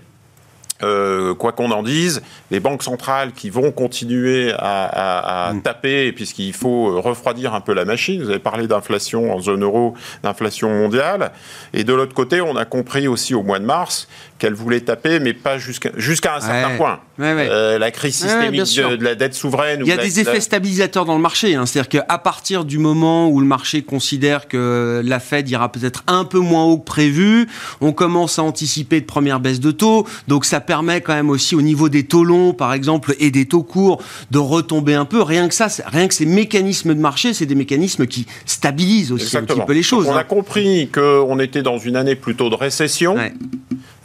euh, 0.82 1.34
quoi 1.34 1.52
qu'on 1.52 1.70
en 1.70 1.82
dise, 1.82 2.22
les 2.50 2.60
banques 2.60 2.82
centrales 2.82 3.32
qui 3.32 3.50
vont 3.50 3.72
continuer 3.72 4.52
à, 4.58 5.52
mm. 5.54 5.62
taper, 5.62 6.12
puisqu'il 6.12 6.52
faut 6.52 7.00
refroidir 7.00 7.54
un 7.54 7.60
peu 7.60 7.74
la 7.74 7.84
machine. 7.84 8.22
Vous 8.22 8.30
avez 8.30 8.38
parlé 8.38 8.66
d'inflation 8.66 9.32
en 9.32 9.40
zone 9.40 9.62
euro, 9.62 9.94
d'inflation 10.22 10.70
mondiale. 10.70 11.32
Et 11.72 11.84
de 11.84 11.92
l'autre 11.92 12.14
côté, 12.14 12.40
on 12.40 12.56
a 12.56 12.64
compris 12.64 13.08
aussi 13.08 13.34
au 13.34 13.42
mois 13.42 13.58
de 13.58 13.64
mars 13.64 14.08
qu'elle 14.38 14.54
voulait 14.54 14.80
taper, 14.80 15.18
mais 15.20 15.32
pas 15.32 15.58
jusqu'à 15.58 15.90
jusqu'à 15.96 16.36
un 16.36 16.40
certain 16.40 16.76
point. 16.76 17.00
Euh, 17.20 17.78
la 17.78 17.90
crise 17.90 18.14
systémique 18.14 18.60
de, 18.60 19.02
la 19.02 19.14
dette 19.14 19.34
souveraine. 19.34 19.80
Il 19.82 19.88
y 19.88 19.92
a 19.92 19.96
des 19.96 20.20
effets 20.20 20.40
stabilisateurs 20.40 21.04
dans 21.04 21.16
le 21.16 21.20
marché. 21.20 21.54
Hein. 21.54 21.66
C'est-à-dire 21.66 21.88
qu'à 22.06 22.18
partir 22.18 22.64
du 22.64 22.78
moment 22.78 23.28
où 23.28 23.40
le 23.40 23.46
marché 23.46 23.82
considère 23.82 24.46
que 24.46 25.02
la 25.04 25.18
Fed 25.18 25.48
ira 25.48 25.72
peut-être 25.72 26.04
un 26.06 26.24
peu 26.24 26.38
moins 26.38 26.64
haut 26.64 26.78
que 26.78 26.84
prévu, 26.84 27.48
on 27.80 27.92
commence 27.92 28.38
à 28.38 28.42
anticiper 28.42 29.00
de 29.00 29.06
premières 29.06 29.40
baisses 29.40 29.60
de 29.60 29.72
taux. 29.72 30.06
Donc 30.28 30.44
ça 30.44 30.60
permet 30.68 31.00
quand 31.00 31.14
même 31.14 31.30
aussi 31.30 31.56
au 31.56 31.62
niveau 31.62 31.88
des 31.88 32.04
taux 32.04 32.24
longs, 32.24 32.52
par 32.52 32.74
exemple, 32.74 33.16
et 33.18 33.30
des 33.30 33.46
taux 33.46 33.62
courts, 33.62 34.02
de 34.30 34.38
retomber 34.38 34.92
un 34.92 35.06
peu. 35.06 35.22
Rien 35.22 35.48
que 35.48 35.54
ça, 35.54 35.68
rien 35.86 36.06
que 36.06 36.12
ces 36.12 36.26
mécanismes 36.26 36.94
de 36.94 37.00
marché, 37.00 37.32
c'est 37.32 37.46
des 37.46 37.54
mécanismes 37.54 38.06
qui 38.06 38.26
stabilisent 38.44 39.10
aussi 39.10 39.34
un 39.38 39.44
petit 39.44 39.62
peu 39.66 39.72
les 39.72 39.82
choses. 39.82 40.06
on 40.06 40.14
a 40.14 40.20
hein. 40.20 40.24
compris 40.24 40.90
qu'on 40.92 41.38
était 41.40 41.62
dans 41.62 41.78
une 41.78 41.96
année 41.96 42.16
plutôt 42.16 42.50
de 42.50 42.54
récession. 42.54 43.16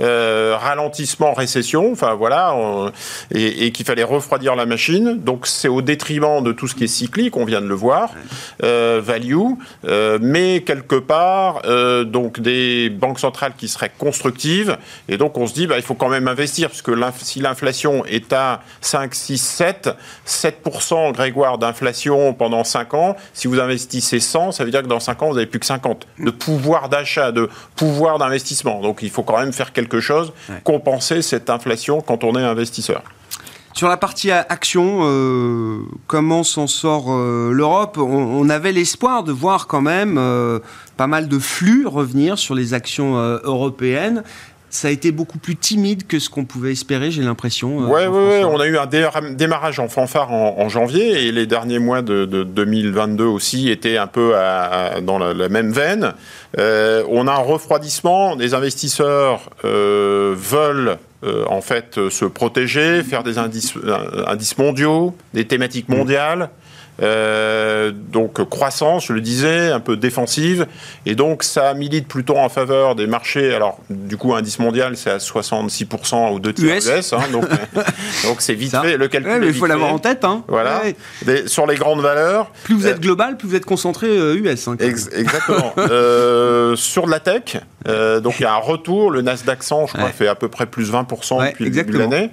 Euh, 0.03 0.57
ralentissement, 0.59 1.33
récession, 1.33 1.91
enfin 1.91 2.13
voilà, 2.13 2.55
et, 3.33 3.71
qu'il 3.71 3.85
fallait 3.85 4.03
refroidir 4.03 4.55
la 4.55 4.65
machine. 4.65 5.17
Donc 5.19 5.47
c'est 5.47 5.69
au 5.69 5.81
détriment 5.81 6.43
de 6.43 6.51
tout 6.51 6.67
ce 6.67 6.75
qui 6.75 6.83
est 6.83 6.87
cyclique, 6.87 7.37
on 7.37 7.45
vient 7.45 7.61
de 7.61 7.67
le 7.67 7.75
voir, 7.75 8.11
euh, 8.63 8.99
value, 9.01 9.37
euh, 9.87 10.19
mais 10.21 10.61
quelque 10.61 10.95
part, 10.95 11.61
donc 12.05 12.39
des 12.41 12.89
banques 12.89 13.19
centrales 13.19 13.53
qui 13.57 13.67
seraient 13.67 13.91
constructives, 13.97 14.77
et 15.07 15.17
donc 15.17 15.37
on 15.37 15.47
se 15.47 15.53
dit, 15.53 15.67
bah, 15.67 15.77
il 15.77 15.83
faut 15.83 15.95
quand 15.95 16.09
même 16.09 16.27
investir, 16.27 16.69
parce 16.69 16.81
que 16.81 16.91
si 17.19 17.39
l'inflation 17.39 18.03
est 18.05 18.33
à 18.33 18.61
5, 18.81 19.13
6, 19.13 19.37
7, 19.37 19.89
7% 20.27 21.13
Grégoire 21.13 21.57
d'inflation 21.57 22.33
pendant 22.33 22.63
5 22.63 22.93
ans, 22.93 23.15
si 23.33 23.47
vous 23.47 23.59
investissez 23.59 24.19
100, 24.19 24.51
ça 24.51 24.65
veut 24.65 24.71
dire 24.71 24.81
que 24.81 24.87
dans 24.87 24.99
5 24.99 25.21
ans, 25.21 25.27
vous 25.29 25.35
n'avez 25.35 25.45
plus 25.45 25.59
que 25.59 25.65
50 25.65 26.07
de 26.19 26.31
pouvoir 26.31 26.89
d'achat, 26.89 27.31
de 27.31 27.49
pouvoir 27.75 28.17
d'investissement. 28.17 28.81
Donc 28.81 28.99
il 29.01 29.09
faut 29.09 29.23
quand 29.23 29.37
même 29.37 29.53
faire 29.53 29.71
quelque 29.71 29.92
chose, 29.99 30.33
compenser 30.63 31.21
cette 31.21 31.49
inflation 31.49 32.01
quand 32.01 32.23
on 32.23 32.37
est 32.37 32.43
investisseur. 32.43 33.03
Sur 33.73 33.87
la 33.87 33.97
partie 33.97 34.29
action, 34.29 34.99
euh, 35.01 35.79
comment 36.05 36.43
s'en 36.43 36.67
sort 36.67 37.07
euh, 37.09 37.51
l'Europe? 37.51 37.97
On, 37.97 38.47
avait 38.49 38.71
l'espoir 38.71 39.23
de 39.23 39.31
voir 39.31 39.65
quand 39.65 39.81
même 39.81 40.17
euh, 40.19 40.59
pas 40.95 41.07
mal 41.07 41.27
de 41.27 41.39
flux 41.39 41.87
revenir 41.87 42.37
sur 42.37 42.53
les 42.53 42.75
actions 42.75 43.17
européennes 43.43 44.23
ça 44.73 44.87
a 44.87 44.91
été 44.91 45.11
beaucoup 45.11 45.37
plus 45.37 45.55
timide 45.55 46.07
que 46.07 46.17
ce 46.17 46.31
qu'on 46.31 46.45
pouvait 46.45 46.71
espérer, 46.71 47.11
j'ai 47.11 47.21
l'impression. 47.21 47.77
Oui, 47.77 47.85
ouais, 47.85 48.07
ouais, 48.07 48.43
on 48.43 48.59
a 48.59 48.65
eu 48.65 48.75
un 48.75 48.87
démarrage 49.31 49.79
en 49.79 49.87
fanfare 49.87 50.31
en, 50.31 50.67
janvier 50.67 51.27
et 51.27 51.31
les 51.31 51.45
derniers 51.45 51.77
mois 51.77 52.01
de, 52.01 52.25
2022 52.25 53.23
aussi 53.23 53.69
étaient 53.69 53.97
un 53.97 54.07
peu 54.07 54.33
dans 55.03 55.19
la, 55.19 55.49
même 55.49 55.71
veine. 55.71 56.13
Euh, 56.57 57.03
on 57.07 57.27
a 57.27 57.33
un 57.33 57.37
refroidissement, 57.43 58.35
des 58.35 58.55
investisseurs 58.55 59.51
euh, 59.63 60.33
veulent 60.35 60.97
euh, 61.23 61.45
en 61.47 61.61
fait 61.61 62.09
se 62.09 62.25
protéger, 62.25 63.03
faire 63.03 63.21
des 63.21 63.37
indices, 63.37 63.75
indices 64.25 64.57
mondiaux, 64.57 65.15
des 65.35 65.45
thématiques 65.45 65.87
mondiales. 65.87 66.49
Euh, 67.01 67.91
donc 67.91 68.47
croissance, 68.49 69.07
je 69.07 69.13
le 69.13 69.21
disais, 69.21 69.71
un 69.71 69.79
peu 69.79 69.97
défensive, 69.97 70.67
et 71.05 71.15
donc 71.15 71.43
ça 71.43 71.73
milite 71.73 72.07
plutôt 72.07 72.37
en 72.37 72.49
faveur 72.49 72.95
des 72.95 73.07
marchés. 73.07 73.53
Alors 73.53 73.79
du 73.89 74.17
coup, 74.17 74.33
indice 74.35 74.59
mondial, 74.59 74.95
c'est 74.95 75.09
à 75.09 75.17
66% 75.17 76.33
ou 76.33 76.39
2 76.39 76.53
tiers 76.53 76.77
US, 76.77 77.13
hein, 77.13 77.21
donc 77.31 77.45
donc 78.23 78.41
c'est 78.41 78.53
vite 78.53 78.75
fait. 78.75 78.97
Le 78.97 79.07
calcul, 79.07 79.39
mais 79.39 79.47
il 79.47 79.53
faut 79.53 79.65
l'avoir 79.65 79.93
en 79.93 79.99
tête. 79.99 80.23
Hein. 80.23 80.43
Voilà. 80.47 80.83
sur 81.47 81.65
les 81.65 81.75
grandes 81.75 82.01
valeurs. 82.01 82.51
Plus 82.63 82.75
vous 82.75 82.87
êtes 82.87 82.97
euh, 82.97 82.99
global, 82.99 83.37
plus 83.37 83.47
vous 83.47 83.55
êtes 83.55 83.65
concentré 83.65 84.07
US. 84.07 84.67
Hein, 84.67 84.77
exactement. 84.79 85.73
sur 86.75 87.05
de 87.05 87.11
la 87.11 87.19
tech, 87.19 87.57
donc 87.85 88.39
il 88.39 88.43
y 88.43 88.45
a 88.45 88.53
un 88.53 88.57
retour. 88.57 89.11
Le 89.11 89.21
Nasdaq 89.21 89.63
100, 89.63 89.87
je 89.87 89.93
crois, 89.93 90.09
fait 90.09 90.27
à 90.27 90.35
peu 90.35 90.47
près 90.47 90.65
plus 90.65 90.91
20% 90.91 91.49
depuis 91.49 91.65
le 91.65 91.71
début 91.71 91.93
de 91.93 91.99
l'année. 91.99 92.29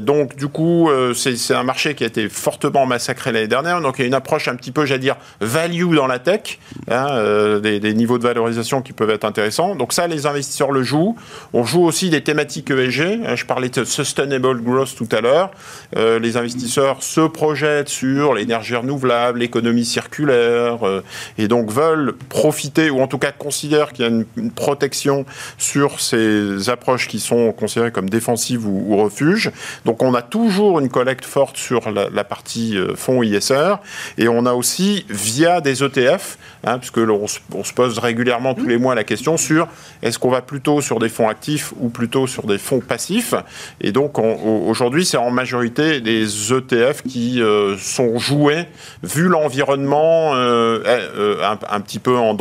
donc 0.00 0.36
du 0.36 0.48
coup, 0.48 0.90
c'est 1.14 1.54
un 1.54 1.62
marché 1.62 1.94
qui 1.94 2.04
a 2.04 2.06
été 2.06 2.28
fortement 2.28 2.86
massacré 2.86 3.32
l'année 3.32 3.48
dernière. 3.48 3.80
Donc 3.80 3.98
il 3.98 4.02
y 4.02 4.04
a 4.04 4.08
une 4.08 4.14
approche 4.14 4.48
un 4.48 4.56
petit 4.56 4.70
peu, 4.70 4.86
j'allais 4.86 5.00
dire, 5.00 5.16
value 5.40 5.94
dans 5.94 6.06
la 6.06 6.18
tech, 6.18 6.58
hein, 6.90 7.08
euh, 7.10 7.60
des, 7.60 7.94
niveaux 7.94 8.18
de 8.18 8.22
valorisation 8.22 8.82
qui 8.82 8.92
peuvent 8.92 9.10
être 9.10 9.24
intéressants. 9.24 9.74
Donc 9.74 9.92
ça, 9.92 10.06
les 10.06 10.26
investisseurs 10.26 10.72
le 10.72 10.82
jouent. 10.82 11.16
On 11.52 11.64
joue 11.64 11.84
aussi 11.84 12.10
des 12.10 12.22
thématiques 12.22 12.70
ESG. 12.70 13.20
Hein, 13.26 13.36
je 13.36 13.44
parlais 13.44 13.68
de 13.68 13.84
sustainable 13.84 14.62
growth 14.62 14.94
tout 14.96 15.08
à 15.12 15.20
l'heure. 15.20 15.50
Euh, 15.96 16.18
les 16.18 16.36
investisseurs 16.36 17.02
se 17.02 17.20
projettent 17.20 17.88
sur 17.88 18.34
l'énergie 18.34 18.76
renouvelable, 18.76 19.40
l'économie 19.40 19.84
circulaire, 19.84 20.86
euh, 20.86 21.02
et 21.38 21.48
donc 21.48 21.70
veulent 21.70 22.14
profiter, 22.28 22.90
ou 22.90 23.00
en 23.00 23.06
tout 23.06 23.18
cas 23.18 23.32
considèrent 23.32 23.92
qu'il 23.92 24.04
y 24.04 24.08
a 24.08 24.10
une, 24.10 24.13
protection 24.54 25.24
sur 25.58 26.00
ces 26.00 26.68
approches 26.68 27.08
qui 27.08 27.20
sont 27.20 27.52
considérées 27.52 27.90
comme 27.90 28.08
défensives 28.08 28.66
ou, 28.66 28.84
ou 28.88 28.96
refuges. 28.96 29.50
Donc 29.84 30.02
on 30.02 30.14
a 30.14 30.22
toujours 30.22 30.78
une 30.80 30.88
collecte 30.88 31.24
forte 31.24 31.56
sur 31.56 31.90
la, 31.90 32.24
partie 32.24 32.76
fonds 32.94 33.22
ISR. 33.22 33.76
Et 34.18 34.28
on 34.28 34.46
a 34.46 34.52
aussi, 34.52 35.04
via 35.08 35.60
des 35.60 35.82
ETF, 35.82 36.38
hein, 36.64 36.78
puisque 36.78 36.98
on, 36.98 37.26
se 37.26 37.72
pose 37.74 37.98
régulièrement 37.98 38.54
tous 38.54 38.66
les 38.66 38.78
mois 38.78 38.94
la 38.94 39.04
question 39.04 39.36
sur 39.36 39.68
est-ce 40.02 40.18
qu'on 40.18 40.30
va 40.30 40.42
plutôt 40.42 40.80
sur 40.80 40.98
des 40.98 41.08
fonds 41.08 41.28
actifs 41.28 41.72
ou 41.80 41.88
plutôt 41.88 42.26
sur 42.26 42.44
des 42.44 42.58
fonds 42.58 42.80
passifs? 42.80 43.34
Et 43.80 43.92
donc 43.92 44.18
aujourd'hui, 44.18 45.04
c'est 45.04 45.16
en 45.16 45.30
majorité 45.30 46.00
des 46.00 46.52
ETF 46.52 47.02
qui 47.02 47.42
euh, 47.42 47.76
sont 47.76 48.18
joués, 48.18 48.66
vu 49.02 49.28
l'environnement 49.28 50.34
euh, 50.34 50.80
euh, 50.86 51.56
un, 51.68 51.80
petit 51.80 51.98
peu 51.98 52.16
en 52.16 52.34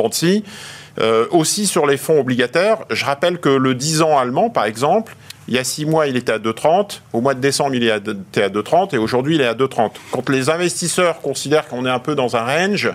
dents 0.98 1.04
aussi 1.32 1.66
sur 1.66 1.86
les 1.86 1.98
fonds 1.98 2.20
obligataires, 2.20 2.80
je 2.90 3.06
rappelle 3.06 3.40
que 3.40 3.50
le 3.50 3.76
10 3.76 4.02
ans 4.02 4.18
allemand, 4.18 4.50
par 4.50 4.66
exemple, 4.66 5.16
il 5.48 5.56
y 5.56 5.58
a 5.58 5.64
six 5.64 5.86
mois, 5.86 6.08
il 6.08 6.16
était 6.16 6.32
à 6.32 6.40
2,30. 6.40 7.02
Au 7.12 7.22
mois 7.22 7.34
de 7.34 7.42
décembre, 7.42 7.76
il 7.76 7.84
était 7.84 8.44
à 8.44 8.50
2,30. 8.50 8.96
Et 8.96 8.98
aujourd'hui, 8.98 9.36
il 9.36 9.42
est 9.42 9.48
à 9.48 9.54
2,30. 9.54 9.92
Quand 10.12 10.30
les 10.30 10.50
investisseurs 10.50 11.20
considèrent 11.20 11.68
qu'on 11.68 11.86
est 11.86 11.90
un 11.90 12.00
peu 12.00 12.16
dans 12.16 12.36
un 12.36 12.44
range 12.44 12.90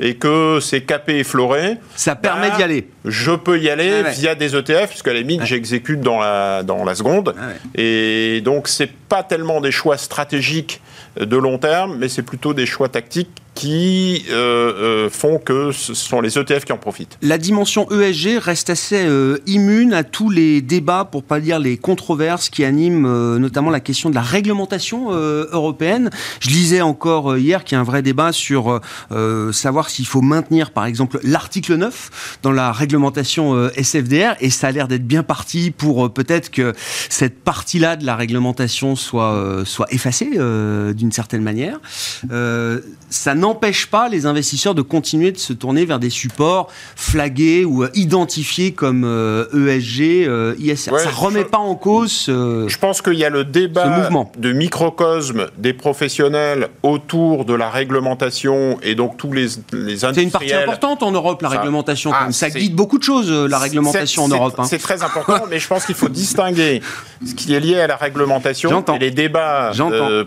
et 0.00 0.16
que 0.16 0.60
c'est 0.60 0.80
capé 0.80 1.18
et 1.18 1.24
floré... 1.24 1.76
Ça 1.94 2.16
permet 2.16 2.50
d'y 2.52 2.62
aller. 2.62 2.88
Je 3.04 3.32
peux 3.32 3.60
y 3.60 3.68
aller 3.68 4.02
via 4.12 4.34
des 4.34 4.56
ETF, 4.56 4.88
puisque 4.88 5.08
à 5.08 5.12
la 5.12 5.20
limite, 5.20 5.44
j'exécute 5.44 6.00
dans 6.00 6.20
la, 6.20 6.62
dans 6.62 6.84
la 6.84 6.94
seconde. 6.94 7.34
Et 7.74 8.40
donc, 8.42 8.68
c'est 8.68 8.90
pas 9.14 9.22
tellement 9.22 9.60
des 9.60 9.70
choix 9.70 9.96
stratégiques 9.96 10.80
de 11.16 11.36
long 11.36 11.58
terme, 11.58 11.98
mais 11.98 12.08
c'est 12.08 12.24
plutôt 12.24 12.52
des 12.52 12.66
choix 12.66 12.88
tactiques 12.88 13.44
qui 13.54 14.24
euh, 14.30 15.04
euh, 15.06 15.10
font 15.10 15.38
que 15.38 15.70
ce 15.70 15.94
sont 15.94 16.20
les 16.20 16.38
ETF 16.38 16.64
qui 16.64 16.72
en 16.72 16.76
profitent. 16.76 17.18
La 17.22 17.38
dimension 17.38 17.88
ESG 17.90 18.38
reste 18.38 18.70
assez 18.70 19.06
euh, 19.06 19.38
immune 19.46 19.92
à 19.92 20.02
tous 20.02 20.28
les 20.28 20.60
débats, 20.60 21.04
pour 21.04 21.22
pas 21.22 21.40
dire 21.40 21.58
les 21.58 21.76
controverses 21.76 22.48
qui 22.48 22.64
animent 22.64 23.36
notamment 23.38 23.70
la 23.70 23.80
question 23.80 24.10
de 24.10 24.14
la 24.14 24.22
réglementation 24.22 25.12
européenne. 25.12 26.10
Je 26.40 26.48
lisais 26.48 26.80
encore 26.80 27.36
hier 27.36 27.64
qu'il 27.64 27.76
y 27.76 27.78
a 27.78 27.80
un 27.80 27.84
vrai 27.84 28.02
débat 28.02 28.32
sur 28.32 28.80
savoir 29.52 29.90
s'il 29.90 30.06
faut 30.06 30.20
maintenir 30.20 30.70
par 30.70 30.86
exemple 30.86 31.18
l'article 31.22 31.76
9 31.76 32.38
dans 32.42 32.52
la 32.52 32.72
réglementation 32.72 33.68
SFDR 33.76 34.34
et 34.40 34.50
ça 34.50 34.68
a 34.68 34.72
l'air 34.72 34.88
d'être 34.88 35.06
bien 35.06 35.22
parti 35.22 35.70
pour 35.70 36.12
peut-être 36.12 36.50
que 36.50 36.72
cette 37.08 37.42
partie-là 37.42 37.96
de 37.96 38.04
la 38.04 38.16
réglementation 38.16 38.96
soit, 39.04 39.62
soit 39.64 39.86
effacée 39.92 40.30
d'une 40.94 41.12
certaine 41.12 41.42
manière. 41.42 41.78
ça 43.10 43.34
n'empêche 43.34 43.86
pas 43.86 44.08
les 44.08 44.26
investisseurs 44.26 44.74
de 44.74 44.82
continuer 44.82 45.32
de 45.32 45.38
se 45.38 45.52
tourner 45.52 45.84
vers 45.84 45.98
des 45.98 46.10
supports 46.10 46.68
flagués 46.96 47.64
ou 47.64 47.84
euh, 47.84 47.90
identifiés 47.94 48.72
comme 48.72 49.04
ESG, 49.04 50.26
euh, 50.26 50.54
e 50.54 50.56
ISR. 50.58 50.90
ça 50.98 51.10
ne 51.10 51.14
remet 51.14 51.44
pas 51.44 51.58
en 51.58 51.74
cause 51.74 52.24
Je 52.26 52.78
pense 52.78 53.02
qu'il 53.02 53.14
y 53.14 53.24
a 53.24 53.30
le 53.30 53.44
débat 53.44 54.08
de 54.38 54.52
microcosme 54.52 55.48
des 55.58 55.72
professionnels 55.72 56.68
autour 56.82 57.44
de 57.44 57.54
la 57.54 57.70
réglementation 57.70 58.78
et 58.82 58.94
donc 58.94 59.16
tous 59.16 59.32
les, 59.32 59.46
les 59.72 60.04
industriels. 60.04 60.14
C'est 60.14 60.22
une 60.22 60.30
partie 60.30 60.54
importante 60.54 61.02
en 61.02 61.10
Europe, 61.12 61.42
la 61.42 61.48
réglementation. 61.48 62.12
Ah, 62.14 62.30
ça 62.30 62.50
guide 62.50 62.74
beaucoup 62.74 62.98
de 62.98 63.02
choses, 63.02 63.30
euh, 63.30 63.46
la 63.46 63.58
réglementation 63.58 64.24
en 64.24 64.28
Europe. 64.28 64.54
Hein. 64.58 64.64
C'est 64.64 64.78
très 64.78 65.02
important, 65.02 65.44
mais 65.50 65.58
je 65.58 65.68
pense 65.68 65.86
qu'il 65.86 65.94
faut 65.94 66.08
distinguer 66.08 66.80
ce 67.26 67.34
qui 67.34 67.54
est 67.54 67.60
lié 67.60 67.80
à 67.80 67.86
la 67.86 67.96
réglementation 67.96 68.82
les 68.98 69.10
débats 69.10 69.72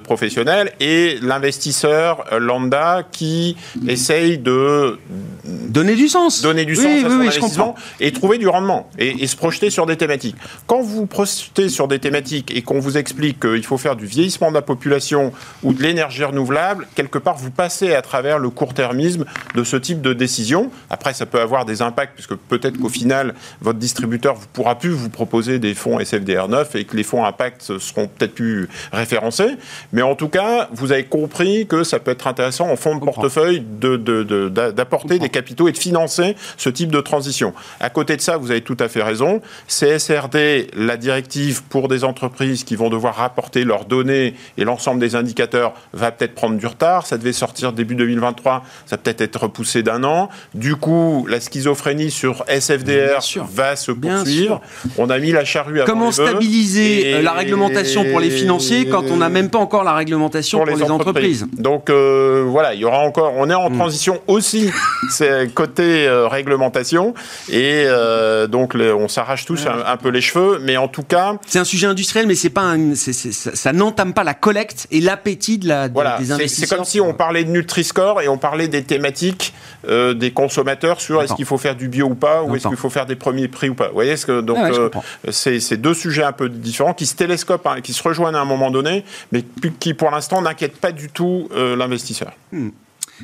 professionnels 0.04 0.72
et 0.80 1.18
l'investisseur 1.22 2.26
lambda 2.40 3.04
qui 3.12 3.56
essaye 3.88 4.38
de 4.38 4.98
donner 5.46 5.96
du 5.96 6.08
sens, 6.08 6.42
donner 6.42 6.66
du 6.66 6.76
sens 6.76 7.04
à 7.04 7.10
son 7.10 7.22
investissement 7.22 7.76
et 8.00 8.12
trouver 8.12 8.38
du 8.38 8.48
rendement 8.48 8.90
et, 8.98 9.28
se 9.28 9.36
projeter 9.36 9.70
sur 9.70 9.86
des 9.86 9.98
thématiques. 9.98 10.36
Quand 10.68 10.82
vous 10.82 11.06
projetez 11.06 11.70
sur 11.70 11.88
des 11.88 12.00
thématiques 12.00 12.56
et 12.56 12.62
qu'on 12.62 12.80
vous 12.80 12.98
explique 12.98 13.40
qu'il 13.40 13.64
faut 13.66 13.78
faire 13.78 13.96
du 13.96 14.06
vieillissement 14.06 14.50
de 14.50 14.56
la 14.56 14.62
population 14.62 15.32
ou 15.64 15.74
de 15.74 15.84
l'énergie 15.84 16.24
renouvelable, 16.24 16.88
quelque 16.96 17.18
part 17.18 17.38
vous 17.38 17.52
passez 17.52 17.94
à 17.94 18.02
travers 18.02 18.40
le 18.40 18.50
court-termisme 18.50 19.26
de 19.56 19.64
ce 19.64 19.78
type 19.78 20.02
de 20.02 20.14
décision. 20.14 20.72
Après, 20.90 21.14
ça 21.14 21.26
peut 21.26 21.42
avoir 21.42 21.66
des 21.66 21.82
impacts 21.82 22.14
puisque 22.14 22.36
peut-être 22.36 22.78
qu'au 22.78 22.90
final 22.90 23.34
votre 23.62 23.80
distributeur 23.80 24.36
ne 24.36 24.46
pourra 24.54 24.78
plus 24.78 24.90
vous 24.90 25.10
proposer 25.10 25.60
des 25.60 25.74
fonds 25.74 26.00
SFDR 26.00 26.48
9 26.48 26.76
et 26.76 26.86
que 26.86 26.96
les 26.96 27.04
fonds 27.04 27.26
impact 27.26 27.78
seront 27.80 28.08
peut-être 28.08 28.34
plus 28.34 28.47
référencés. 28.92 29.58
Mais 29.94 30.02
en 30.02 30.16
tout 30.16 30.30
cas, 30.30 30.70
vous 30.74 30.92
avez 30.92 31.06
compris 31.06 31.68
que 31.68 31.84
ça 31.84 32.00
peut 32.00 32.12
être 32.12 32.28
intéressant 32.28 32.70
en 32.70 32.76
fond 32.76 32.98
portefeuille 33.00 33.62
d'apporter 33.62 35.16
de, 35.16 35.24
des 35.24 35.30
capitaux 35.30 35.68
et 35.68 35.72
de 35.72 35.78
financer 35.78 36.36
ce 36.58 36.70
type 36.70 36.92
de 36.92 37.02
transition. 37.02 37.54
À 37.80 37.90
côté 37.90 38.16
de 38.16 38.22
ça, 38.22 38.38
vous 38.38 38.52
avez 38.52 38.62
tout 38.62 38.78
à 38.80 38.88
fait 38.88 39.04
raison. 39.04 39.42
CSRD, 39.68 40.68
la 40.76 40.98
directive 40.98 41.64
pour 41.64 41.88
des 41.88 42.04
entreprises 42.04 42.64
qui 42.64 42.76
vont 42.76 42.90
devoir 42.90 43.16
rapporter 43.16 43.64
leurs 43.64 43.86
données 43.86 44.36
et 44.58 44.64
l'ensemble 44.64 45.00
des 45.00 45.16
indicateurs 45.16 45.74
va 45.94 46.12
peut-être 46.12 46.36
prendre 46.36 46.58
du 46.58 46.66
retard. 46.66 47.06
Ça 47.06 47.18
devait 47.18 47.34
sortir 47.34 47.74
début 47.74 47.96
2023, 47.96 48.64
ça 48.86 48.98
peut-être 48.98 49.22
être 49.22 49.44
repoussé 49.44 49.84
d'un 49.84 50.04
an. 50.04 50.30
Du 50.54 50.76
coup, 50.76 51.26
la 51.30 51.40
schizophrénie 51.40 52.12
sur 52.12 52.44
SFDR 52.48 53.20
va 53.50 53.76
se 53.76 53.92
poursuivre. 53.92 54.62
On 54.98 55.10
a 55.10 55.20
mis 55.20 55.32
la 55.32 55.46
charrue 55.46 55.82
à 55.82 55.86
Comment 55.86 56.12
stabiliser 56.12 57.16
euh, 57.16 57.22
la 57.22 57.34
réglementation 57.34 58.06
pour 58.06 58.20
les 58.20 58.30
financiers 58.38 58.88
quand 58.88 59.04
on 59.10 59.18
n'a 59.18 59.30
même 59.30 59.50
pas 59.50 59.60
encore 59.60 59.84
la 59.84 59.94
réglementation 59.94 60.60
pour, 60.60 60.68
les, 60.68 60.84
entreprises. 60.84 61.48
Donc 61.58 61.90
euh, 61.90 62.46
voilà, 62.48 62.74
il 62.74 62.80
y 62.80 62.86
aura 62.86 63.00
encore. 63.00 63.34
On 63.36 63.50
est 63.50 63.54
en 63.54 63.70
mm. 63.70 63.76
transition 63.76 64.22
aussi, 64.28 64.72
c'est 65.10 65.54
côté 65.54 66.08
euh, 66.08 66.28
réglementation, 66.28 67.14
et 67.50 67.84
euh, 67.86 68.48
donc 68.48 68.76
on 68.76 69.08
s'arrache 69.08 69.46
tous 69.46 69.66
un, 69.68 69.98
peu 69.98 70.10
les 70.10 70.22
cheveux, 70.22 70.60
mais 70.62 70.78
en 70.78 70.88
tout 70.88 71.04
cas. 71.04 71.36
C'est 71.46 71.60
un 71.60 71.66
sujet 71.66 71.88
industriel, 71.88 72.28
mais 72.28 72.36
c'est 72.36 72.50
pas 72.50 72.76
ça, 72.96 73.74
n'entame 73.74 74.14
pas 74.14 74.24
la 74.24 74.34
collecte 74.34 74.88
et 74.92 75.02
l'appétit 75.02 75.58
de 75.58 75.68
la, 75.68 75.88
voilà, 75.88 76.18
des 76.18 76.32
investisseurs. 76.32 76.70
C'est 76.70 76.76
comme 76.76 76.86
si 76.86 77.02
on 77.02 77.14
parlait 77.14 77.44
de 77.44 77.50
Nutri-Score 77.50 78.22
et 78.22 78.28
on 78.28 78.38
parlait 78.38 78.68
des 78.68 78.84
thématiques 78.84 79.54
des 79.88 80.32
consommateurs 80.32 81.00
sur 81.00 81.22
est-ce 81.22 81.34
qu'il 81.34 81.46
faut 81.46 81.58
faire 81.58 81.76
du 81.76 81.88
bio 81.88 82.08
ou 82.08 82.16
pas, 82.16 82.44
ou 82.44 82.56
est-ce 82.56 82.68
qu'il 82.68 82.78
faut 82.78 82.90
faire 82.90 83.06
des 83.06 83.16
premiers 83.16 83.48
prix 83.48 83.70
ou 83.70 83.76
pas. 83.76 83.88
Vous 83.88 83.94
voyez, 83.94 84.18
ce 84.18 84.26
que, 84.26 84.42
donc 84.42 84.58
ah 84.60 85.32
c'est 85.32 85.78
deux 85.78 85.94
sujets 85.94 86.24
un 86.24 86.32
peu 86.32 86.50
différents 86.50 86.94
qui 86.94 87.06
se 87.06 87.16
télescopent, 87.16 87.68
hein, 87.68 87.82
qui 87.82 87.94
se 87.94 88.04
rejoignent 88.04 88.27
à 88.34 88.40
un 88.40 88.46
moment 88.46 88.72
donné, 88.72 89.04
mais 89.32 89.44
qui 89.80 89.94
pour 89.94 90.12
l'instant 90.12 90.42
n'inquiètent 90.42 90.78
pas 90.78 90.92
du 90.92 91.10
tout 91.10 91.50
l'investisseur. 91.54 92.32
Hmm. 92.52 92.70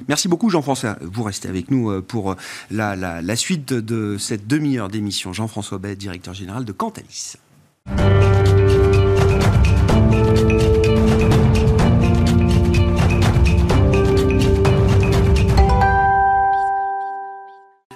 Merci 0.07 0.27
beaucoup 0.27 0.49
Jean-François. 0.49 0.97
Vous 1.01 1.23
restez 1.23 1.47
avec 1.49 1.71
nous 1.71 1.91
euh, 1.91 2.01
pour 2.01 2.31
euh, 2.31 2.35
la, 2.71 3.35
suite 3.35 3.73
de, 3.73 4.17
cette 4.17 4.47
demi-heure 4.47 4.89
d'émission. 4.89 5.33
Jean-François 5.33 5.77
Bête, 5.77 5.97
directeur 5.97 6.33
général 6.33 6.65
de 6.65 6.71
Cantalis. 6.71 7.35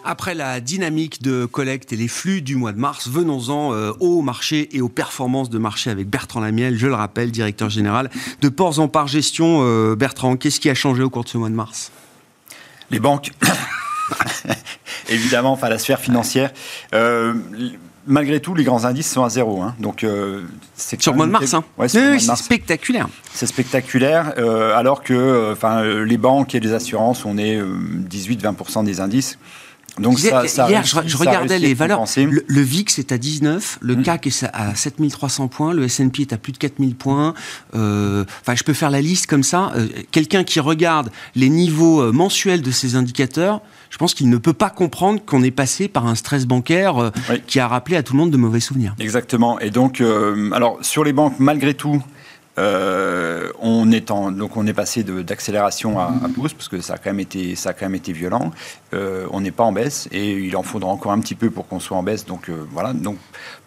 Après 0.10 0.36
la 0.36 0.62
dynamique 0.62 1.22
de 1.22 1.44
collecte 1.44 1.92
et 1.92 1.98
les 1.98 2.08
flux 2.08 2.42
du 2.42 2.56
mois 2.56 2.72
de 2.72 2.80
mars, 2.80 3.10
venons-en 3.10 3.74
euh, 3.74 3.92
au 4.00 4.22
marché 4.22 4.70
et 4.72 4.80
aux 4.80 4.88
performances 4.88 5.50
de 5.50 5.58
marché 5.58 5.90
avec 5.90 6.08
Bertrand 6.08 6.40
Lamiel, 6.40 6.78
je 6.78 6.88
le 6.88 6.94
rappelle, 6.94 7.30
directeur 7.30 7.70
général 7.70 8.10
de 8.40 8.48
Ports 8.48 8.80
en 8.80 8.88
Par 8.88 9.08
Gestion. 9.08 9.64
Euh, 9.64 9.98
Bertrand, 9.98 10.38
qu'est-ce 10.38 10.62
qui 10.62 10.70
a 10.70 10.74
changé 10.76 11.04
au 11.04 11.10
cours 11.10 11.26
de 11.26 11.30
ce 11.30 11.38
mois 11.38 11.50
de 11.50 11.56
mars? 11.56 11.92
Les 12.90 13.02
banques. 13.02 13.32
Évidemment, 15.10 15.52
enfin 15.52 15.68
la 15.68 15.78
sphère 15.78 16.00
financière. 16.00 16.54
Euh, 16.96 17.34
malgré 18.06 18.40
tout, 18.40 18.56
les 18.56 18.64
grands 18.64 18.86
indices 18.86 19.12
sont 19.12 19.26
à 19.26 19.30
zéro. 19.30 19.62
Hein. 19.62 19.76
Donc, 19.78 20.06
c'est 20.74 21.02
sur 21.02 21.12
le 21.12 21.18
mois 21.18 21.28
de 21.28 21.32
mars. 21.34 21.54
Hein. 21.54 21.66
oui, 21.78 21.90
c'est 21.90 22.18
spectaculaire. 22.38 23.10
C'est 23.34 23.46
spectaculaire, 23.46 24.36
alors 24.74 25.04
que 25.04 25.52
enfin, 25.52 25.84
les 25.84 26.18
banques 26.18 26.56
et 26.56 26.62
les 26.62 26.72
assurances, 26.72 27.26
on 27.26 27.38
est 27.38 27.60
18-20% 27.62 28.86
des 28.86 29.02
indices. 29.02 29.38
Donc 30.00 30.20
hier, 30.20 30.44
je, 30.84 31.18
regardais 31.18 31.60
les 31.60 31.74
valeurs. 31.74 32.06
Le, 32.18 32.62
VIX 32.62 33.00
est 33.00 33.12
à 33.12 33.18
19, 33.18 33.80
le 33.82 33.96
mm. 33.96 34.04
CAC 34.04 34.28
est 34.28 34.46
à 34.54 34.76
7300 34.76 35.48
points, 35.48 35.74
le 35.74 35.84
S&P 35.84 36.22
est 36.22 36.34
à 36.34 36.38
plus 36.38 36.52
de 36.52 36.58
4000 36.58 36.96
points. 36.96 37.34
Euh, 37.76 38.26
enfin, 38.42 38.56
je 38.56 38.64
peux 38.64 38.74
faire 38.74 38.90
la 38.90 39.02
liste 39.02 39.28
comme 39.28 39.44
ça. 39.44 39.72
Euh, 39.76 39.88
quelqu'un 40.12 40.44
qui 40.44 40.60
regarde 40.60 41.10
les 41.36 41.50
niveaux 41.50 42.02
euh, 42.02 42.12
mensuels 42.12 42.62
de 42.62 42.72
ces 42.72 42.96
indicateurs, 42.96 43.62
je 43.90 43.98
pense 43.98 44.14
qu'il 44.14 44.30
ne 44.30 44.38
peut 44.38 44.54
pas 44.54 44.70
comprendre 44.70 45.22
qu'on 45.26 45.44
est 45.44 45.52
passé 45.52 45.88
par 45.88 46.08
un 46.08 46.16
stress 46.16 46.46
bancaire 46.46 47.12
qui 47.48 47.60
a 47.60 47.68
rappelé 47.68 47.96
à 47.96 48.04
tout 48.04 48.14
le 48.14 48.20
monde 48.20 48.32
de 48.32 48.38
mauvais 48.38 48.60
souvenirs. 48.60 48.96
Exactement. 49.00 49.60
Et 49.60 49.70
donc, 49.70 50.04
alors 50.52 50.78
sur 50.82 51.06
les 51.06 51.14
banques, 51.14 51.36
malgré 51.40 51.74
tout, 51.74 52.04
euh, 52.58 53.52
on, 53.60 53.92
est 53.92 54.08
donc 54.08 54.58
on 54.58 54.66
est 54.66 54.74
passé 54.74 55.04
d'accélération 55.04 56.00
à, 56.00 56.06
à, 56.06 56.30
pouce, 56.34 56.54
parce 56.54 56.70
que 56.70 56.82
ça 56.82 56.96
a 56.96 56.98
quand 56.98 57.10
même 57.10 57.20
été, 57.20 57.56
ça 57.56 57.70
a 57.70 57.74
quand 57.74 57.86
même 57.86 57.96
été 57.96 58.14
violent. 58.14 58.52
Euh, 58.94 59.28
on 59.32 59.42
n'est 59.42 59.52
pas 59.52 59.64
en 59.64 59.72
baisse 59.72 60.08
et 60.12 60.34
il 60.34 60.56
en 60.56 60.64
faudra 60.64 60.90
encore 60.90 61.12
un 61.12 61.20
petit 61.20 61.36
peu 61.36 61.50
pour 61.50 61.68
qu'on 61.68 61.80
soit 61.80 61.98
en 61.98 62.04
baisse. 62.04 62.26
Donc 62.26 62.50
euh, 62.50 62.66
voilà, 62.72 62.94
donc 62.94 63.18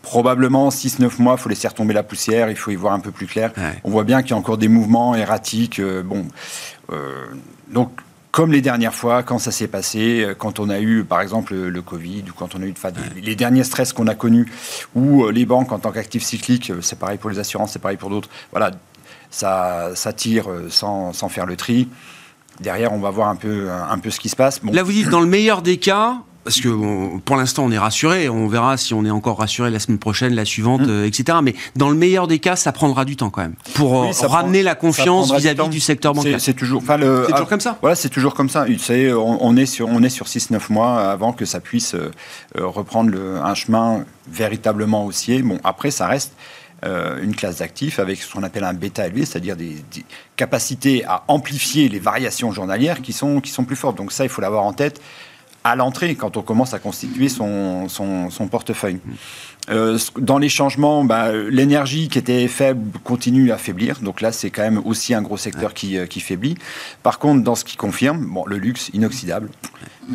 probablement 0.02 0.70
6-9 0.70 1.20
mois, 1.23 1.37
il 1.38 1.40
faut 1.40 1.49
laisser 1.49 1.68
retomber 1.68 1.94
la 1.94 2.02
poussière, 2.02 2.50
il 2.50 2.56
faut 2.56 2.70
y 2.70 2.76
voir 2.76 2.92
un 2.92 3.00
peu 3.00 3.11
plus 3.11 3.26
clair. 3.26 3.52
On 3.85 3.90
voit 3.90 4.04
bien 4.04 4.23
qu'il 4.23 4.32
y 4.32 4.35
a 4.35 4.37
encore 4.37 4.59
des 4.59 4.68
mouvements 4.68 5.14
erratiques. 5.14 5.80
bon, 5.80 6.26
donc 7.68 7.90
comme 8.30 8.52
les 8.52 8.60
dernières 8.60 8.94
fois, 8.94 9.22
quand 9.22 9.38
ça 9.38 9.50
s'est 9.50 9.66
passé, 9.66 10.22
euh, 10.22 10.34
quand 10.34 10.60
on 10.60 10.70
a 10.70 10.80
eu, 10.80 11.04
par 11.04 11.20
exemple, 11.20 11.54
le 11.54 11.82
Covid, 11.82 12.25
ou 12.30 12.32
quand 12.32 12.54
on 12.54 12.62
a 12.62 12.66
eu 12.66 12.75
les 13.20 13.34
derniers 13.34 13.64
stress 13.64 13.92
qu'on 13.92 14.06
a 14.06 14.14
connus, 14.14 14.46
ou 14.94 15.25
euh, 15.25 15.32
les 15.32 15.46
banques 15.46 15.72
en 15.72 15.78
tant 15.78 15.90
qu'actifs 15.90 16.22
cycliques, 16.22 16.70
euh, 16.70 16.80
c'est 16.80 16.99
pareil 16.99 17.18
pour 17.18 17.30
les 17.30 17.38
assurances, 17.38 17.72
c'est 17.72 17.80
pareil 17.80 17.96
pour 17.96 18.10
d'autres, 18.10 18.28
voilà, 18.52 18.70
ça, 19.30 19.90
ça 19.94 20.12
tire 20.12 20.46
sans, 20.70 21.12
sans, 21.12 21.28
faire 21.28 21.46
le 21.46 21.56
tri. 21.56 21.88
Derrière, 22.60 22.92
on 22.92 22.99
va 22.99 23.10
voir 23.10 23.28
un 23.28 23.37
peu, 23.37 23.70
un 23.70 23.99
peu 23.99 24.10
ce 24.10 24.20
qui 24.20 24.28
se 24.28 24.37
passe. 24.37 24.60
Là, 24.64 24.82
vous 24.82 24.92
dites, 24.92 25.08
dans 25.08 25.20
le 25.20 25.26
meilleur 25.26 25.62
des 25.62 25.78
cas, 25.78 26.18
parce 26.50 26.61
que 26.61 27.19
pour 27.21 27.37
l'instant 27.37 27.64
on 27.64 27.71
est 27.71 27.78
rassuré, 27.78 28.28
on 28.28 28.49
verra 28.49 28.76
si 28.76 28.92
on 28.92 29.04
est 29.04 29.11
encore 29.11 29.38
rassuré 29.38 29.71
la 29.71 29.78
semaine 29.78 30.00
prochaine, 30.00 30.35
la 30.35 30.45
suivante, 30.45 30.80
mmh. 30.80 30.90
euh, 30.90 31.07
etc. 31.07 31.38
Mais 31.45 31.54
dans 31.76 31.88
le 31.88 31.95
meilleur 31.95 32.26
des 32.26 32.40
cas, 32.40 32.57
ça 32.57 32.73
prendra 32.73 33.04
du 33.04 33.14
temps 33.14 33.30
quand 33.30 33.42
même 33.42 33.54
pour 33.75 34.02
euh, 34.02 34.11
ramener 34.23 34.64
la 34.64 34.75
confiance 34.75 35.33
vis-à-vis 35.33 35.69
du, 35.69 35.78
secteur 35.78 36.12
bancaire. 36.12 36.40
C'est 36.40 36.54
toujours, 36.54 36.83
enfin 36.83 36.97
le, 36.97 37.26
toujours 37.30 37.49
comme 37.49 37.61
ça. 37.61 37.78
Voilà, 37.80 37.95
c'est 37.95 38.09
toujours 38.09 38.35
comme 38.35 38.49
ça. 38.49 38.66
On, 38.90 39.38
on, 39.40 39.57
est 39.57 39.66
sur, 39.66 39.87
on 39.88 40.02
est 40.02 40.09
sur 40.09 40.26
6-9 40.26 40.73
mois 40.73 41.09
avant 41.09 41.33
que 41.33 41.45
ça 41.45 41.61
puisse 41.61 41.95
euh, 41.95 42.11
reprendre 42.57 43.11
le, 43.11 43.37
un 43.37 43.54
chemin 43.54 44.04
véritablement 44.28 45.07
haussier. 45.07 45.42
Bon, 45.42 45.61
après, 45.62 45.92
ça 45.92 46.09
reste. 46.09 46.33
une 46.83 47.37
classe 47.37 47.59
d'actifs 47.59 48.00
avec 48.00 48.21
ce 48.21 48.33
qu'on 48.33 48.42
appelle 48.42 48.64
un 48.64 48.75
bêta 48.75 49.07
élevé, 49.07 49.25
c'est-à-dire 49.25 49.54
des, 49.54 49.76
des, 49.92 50.04
capacités 50.35 51.04
à 51.04 51.23
amplifier 51.28 51.88
les 51.88 52.00
variations 52.00 52.50
journalières 52.50 53.02
qui 53.02 53.12
sont, 53.12 53.40
qui 53.40 53.50
sont 53.50 53.64
plus 53.64 53.76
fortes. 53.76 53.97
Donc 53.99 54.11
ça, 54.11 54.25
il 54.25 54.30
faut 54.30 54.40
l'avoir 54.40 54.64
en 54.64 54.73
tête 54.73 55.00
à 55.64 55.76
l'entrée, 55.76 56.14
quand 56.14 56.37
on 56.37 56.43
commence 56.43 56.75
à 56.75 56.79
constituer 56.79 57.29
son, 57.29 57.88
son, 57.88 58.49
portefeuille. 58.49 58.99
Euh, 59.69 59.99
dans 60.19 60.38
les 60.38 60.49
changements, 60.49 61.05
bah, 61.05 61.33
l'énergie 61.33 62.09
qui 62.09 62.19
était 62.19 62.49
faible 62.49 62.99
continue 63.05 63.52
à 63.52 63.59
faiblir. 63.59 64.00
Donc 64.00 64.21
là, 64.21 64.33
c'est 64.33 64.50
quand 64.50 64.62
même 64.62 64.81
aussi 64.85 65.12
un 65.14 65.23
gros 65.23 65.37
secteur 65.37 65.75
qui, 65.75 65.99
euh, 65.99 66.07
qui, 66.07 66.21
faiblit. 66.21 66.57
Par 67.02 67.19
contre, 67.19 67.45
dans 67.45 67.55
ce 67.55 67.64
qui 67.64 67.76
confirme, 67.76 68.25
bon, 68.25 68.45
le 68.47 68.57
luxe 68.57 68.90
inoxydable, 68.95 69.50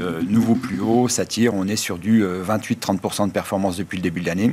euh, 0.01 0.21
nouveau 0.27 0.55
plus 0.55 0.79
haut, 0.79 1.07
ça 1.07 1.25
tire. 1.25 1.53
On 1.53 1.67
est 1.67 1.75
sur 1.75 1.99
du 1.99 2.23
28-30% 2.23 3.27
de 3.27 3.31
performance 3.31 3.77
depuis 3.77 3.97
le 3.97 4.03
début 4.03 4.21
de 4.21 4.25
l'année. 4.25 4.51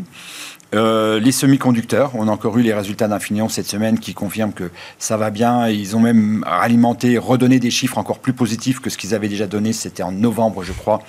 Euh, 0.74 1.20
les 1.20 1.32
semi-conducteurs, 1.32 2.12
on 2.14 2.28
a 2.28 2.30
encore 2.30 2.56
eu 2.58 2.62
les 2.62 2.72
résultats 2.72 3.08
d'Infinion 3.08 3.48
cette 3.48 3.66
semaine 3.66 3.98
qui 3.98 4.14
confirment 4.14 4.52
que 4.52 4.70
ça 4.98 5.16
va 5.16 5.30
bien. 5.30 5.68
Ils 5.68 5.96
ont 5.96 6.00
même 6.00 6.44
alimenté, 6.48 7.18
redonné 7.18 7.58
des 7.58 7.70
chiffres 7.70 7.98
encore 7.98 8.18
plus 8.18 8.32
positifs 8.32 8.80
que 8.80 8.88
ce 8.88 8.96
qu'ils 8.96 9.14
avaient 9.14 9.28
déjà 9.28 9.46
donné. 9.46 9.72
C'était 9.72 10.02
en 10.02 10.12
novembre, 10.12 10.62
je 10.62 10.72
crois. 10.72 11.02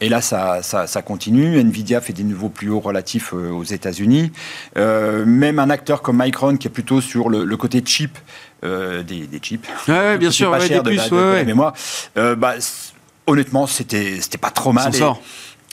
Et 0.00 0.10
là, 0.10 0.20
ça, 0.20 0.62
ça, 0.62 1.02
continue. 1.02 1.58
Nvidia 1.58 2.02
fait 2.02 2.12
des 2.12 2.24
nouveaux 2.24 2.50
plus 2.50 2.68
hauts 2.68 2.80
relatifs 2.80 3.32
euh, 3.32 3.50
aux 3.50 3.64
États-Unis. 3.64 4.30
Euh, 4.76 5.24
même 5.24 5.58
un 5.58 5.70
acteur 5.70 6.02
comme 6.02 6.22
Micron, 6.22 6.56
qui 6.56 6.66
est 6.66 6.70
plutôt 6.70 7.00
sur 7.00 7.30
le, 7.30 7.56
côté 7.56 7.82
cheap 7.84 8.18
des, 8.62 9.02
des, 9.04 9.38
chips, 9.40 9.64
ouais, 9.86 10.18
bien 10.18 10.32
sûr, 10.32 10.50
pas 10.50 10.58
cher 10.58 10.82
des 10.82 10.90
puces, 10.90 11.08
de, 11.08 11.16
la, 11.16 11.44
mémoire. 11.44 11.72
bah, 12.16 12.54
honnêtement, 13.26 13.66
c'était 13.68 14.20
c'était 14.20 14.38
pas 14.38 14.50
trop 14.50 14.72
mal. 14.72 14.92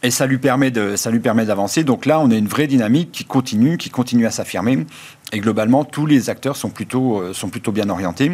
Et 0.04 0.12
ça 0.12 0.26
lui 0.26 0.38
permet 0.38 0.70
de, 0.70 0.98
ça 0.98 1.10
lui 1.10 1.20
permet 1.20 1.46
d'avancer. 1.46 1.86
Donc 1.86 2.06
là, 2.06 2.20
on 2.20 2.30
a 2.30 2.36
une 2.36 2.48
vraie 2.48 2.68
dynamique 2.68 3.12
qui 3.14 3.24
continue, 3.24 3.78
qui 3.78 3.90
continue 3.90 4.26
à 4.26 4.32
s'affirmer. 4.32 4.86
Et 5.32 5.40
globalement, 5.40 5.86
tous 5.86 6.06
les 6.06 6.30
acteurs 6.30 6.58
sont 6.58 6.70
plutôt, 6.70 7.20
euh, 7.20 7.34
sont 7.34 7.50
plutôt 7.50 7.72
bien 7.72 7.90
orientés. 7.90 8.32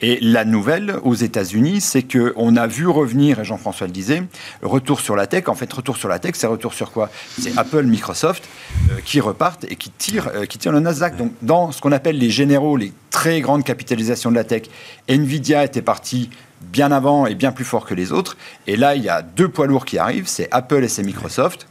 Et 0.00 0.18
la 0.20 0.44
nouvelle 0.44 0.96
aux 1.04 1.14
États-Unis, 1.14 1.82
c'est 1.82 2.02
que 2.02 2.32
on 2.36 2.56
a 2.56 2.66
vu 2.66 2.88
revenir, 2.88 3.38
et 3.38 3.44
Jean-François 3.44 3.86
le 3.86 3.92
disait, 3.92 4.22
retour 4.62 5.00
sur 5.00 5.14
la 5.14 5.26
tech. 5.26 5.48
En 5.48 5.54
fait, 5.54 5.70
retour 5.72 5.98
sur 5.98 6.08
la 6.08 6.18
tech, 6.18 6.32
c'est 6.34 6.48
retour 6.48 6.72
sur 6.72 6.90
quoi? 6.90 7.10
C'est 7.38 7.56
Apple, 7.56 7.84
Microsoft 7.84 8.48
euh, 8.90 8.94
qui 9.04 9.20
repartent 9.20 9.64
et 9.64 9.76
qui 9.76 9.90
tirent, 9.90 10.30
euh, 10.34 10.46
qui 10.46 10.58
tirent 10.58 10.72
le 10.72 10.80
Nasdaq. 10.80 11.16
Donc, 11.16 11.32
dans 11.42 11.70
ce 11.70 11.80
qu'on 11.80 11.92
appelle 11.92 12.18
les 12.18 12.30
généraux, 12.30 12.76
les 12.76 12.92
très 13.10 13.40
grandes 13.42 13.62
capitalisations 13.62 14.30
de 14.30 14.36
la 14.36 14.44
tech, 14.44 14.62
Nvidia 15.08 15.64
était 15.64 15.82
parti 15.82 16.30
bien 16.70 16.92
avant 16.92 17.26
et 17.26 17.34
bien 17.34 17.52
plus 17.52 17.64
fort 17.64 17.84
que 17.84 17.94
les 17.94 18.12
autres. 18.12 18.36
Et 18.66 18.76
là, 18.76 18.94
il 18.94 19.02
y 19.02 19.08
a 19.08 19.22
deux 19.22 19.48
poids 19.48 19.66
lourds 19.66 19.84
qui 19.84 19.98
arrivent, 19.98 20.28
c'est 20.28 20.48
Apple 20.50 20.84
et 20.84 20.88
c'est 20.88 21.02
Microsoft 21.02 21.66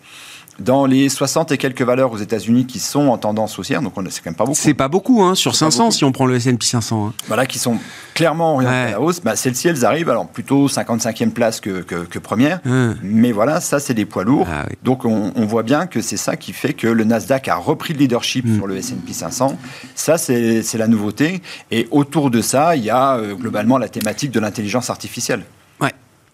dans 0.59 0.85
les 0.85 1.09
60 1.09 1.51
et 1.51 1.57
quelques 1.57 1.81
valeurs 1.81 2.11
aux 2.11 2.17
États-Unis 2.17 2.65
qui 2.65 2.79
sont 2.79 3.07
en 3.07 3.17
tendance 3.17 3.57
haussière, 3.59 3.81
donc 3.81 3.93
c'est 4.09 4.23
quand 4.23 4.29
même 4.29 4.35
pas 4.35 4.45
beaucoup. 4.45 4.57
C'est 4.57 4.73
pas 4.73 4.87
beaucoup, 4.87 5.23
hein, 5.23 5.35
sur 5.35 5.55
500 5.55 5.91
si 5.91 6.03
on 6.03 6.11
prend 6.11 6.25
le 6.25 6.35
S&P 6.35 6.65
500. 6.65 7.07
Hein. 7.07 7.13
Voilà, 7.27 7.45
qui 7.45 7.59
sont 7.59 7.77
clairement 8.13 8.55
orientées 8.55 8.75
à 8.75 8.91
la 8.91 9.01
hausse. 9.01 9.21
Bah, 9.21 9.35
Celles-ci, 9.35 9.67
elles 9.67 9.85
arrivent, 9.85 10.09
alors 10.09 10.27
plutôt 10.27 10.67
55e 10.67 11.31
place 11.31 11.59
que, 11.59 11.81
que, 11.81 12.19
première, 12.19 12.59
mais 13.01 13.31
voilà, 13.31 13.61
ça 13.61 13.79
c'est 13.79 13.93
des 13.93 14.05
poids 14.05 14.23
lourds. 14.23 14.47
Ah 14.49 14.65
donc 14.83 15.05
on, 15.05 15.45
voit 15.49 15.63
bien 15.63 15.87
que 15.87 16.01
c'est 16.01 16.17
ça 16.17 16.35
qui 16.35 16.53
fait 16.53 16.73
que 16.73 16.87
le 16.87 17.03
Nasdaq 17.03 17.47
a 17.47 17.55
repris 17.55 17.93
le 17.93 17.99
leadership 17.99 18.45
mm. 18.45 18.55
sur 18.55 18.67
le 18.67 18.77
S&P 18.77 19.13
500. 19.13 19.57
Ça 19.95 20.17
c'est 20.17 20.77
la 20.77 20.87
nouveauté. 20.87 21.41
Et 21.71 21.87
autour 21.91 22.29
de 22.29 22.41
ça, 22.41 22.75
il 22.75 22.83
y 22.83 22.89
a 22.89 23.17
euh, 23.17 23.35
globalement 23.35 23.77
la 23.77 23.89
thématique 23.89 24.31
de 24.31 24.39
l'intelligence 24.39 24.89
artificielle 24.89 25.43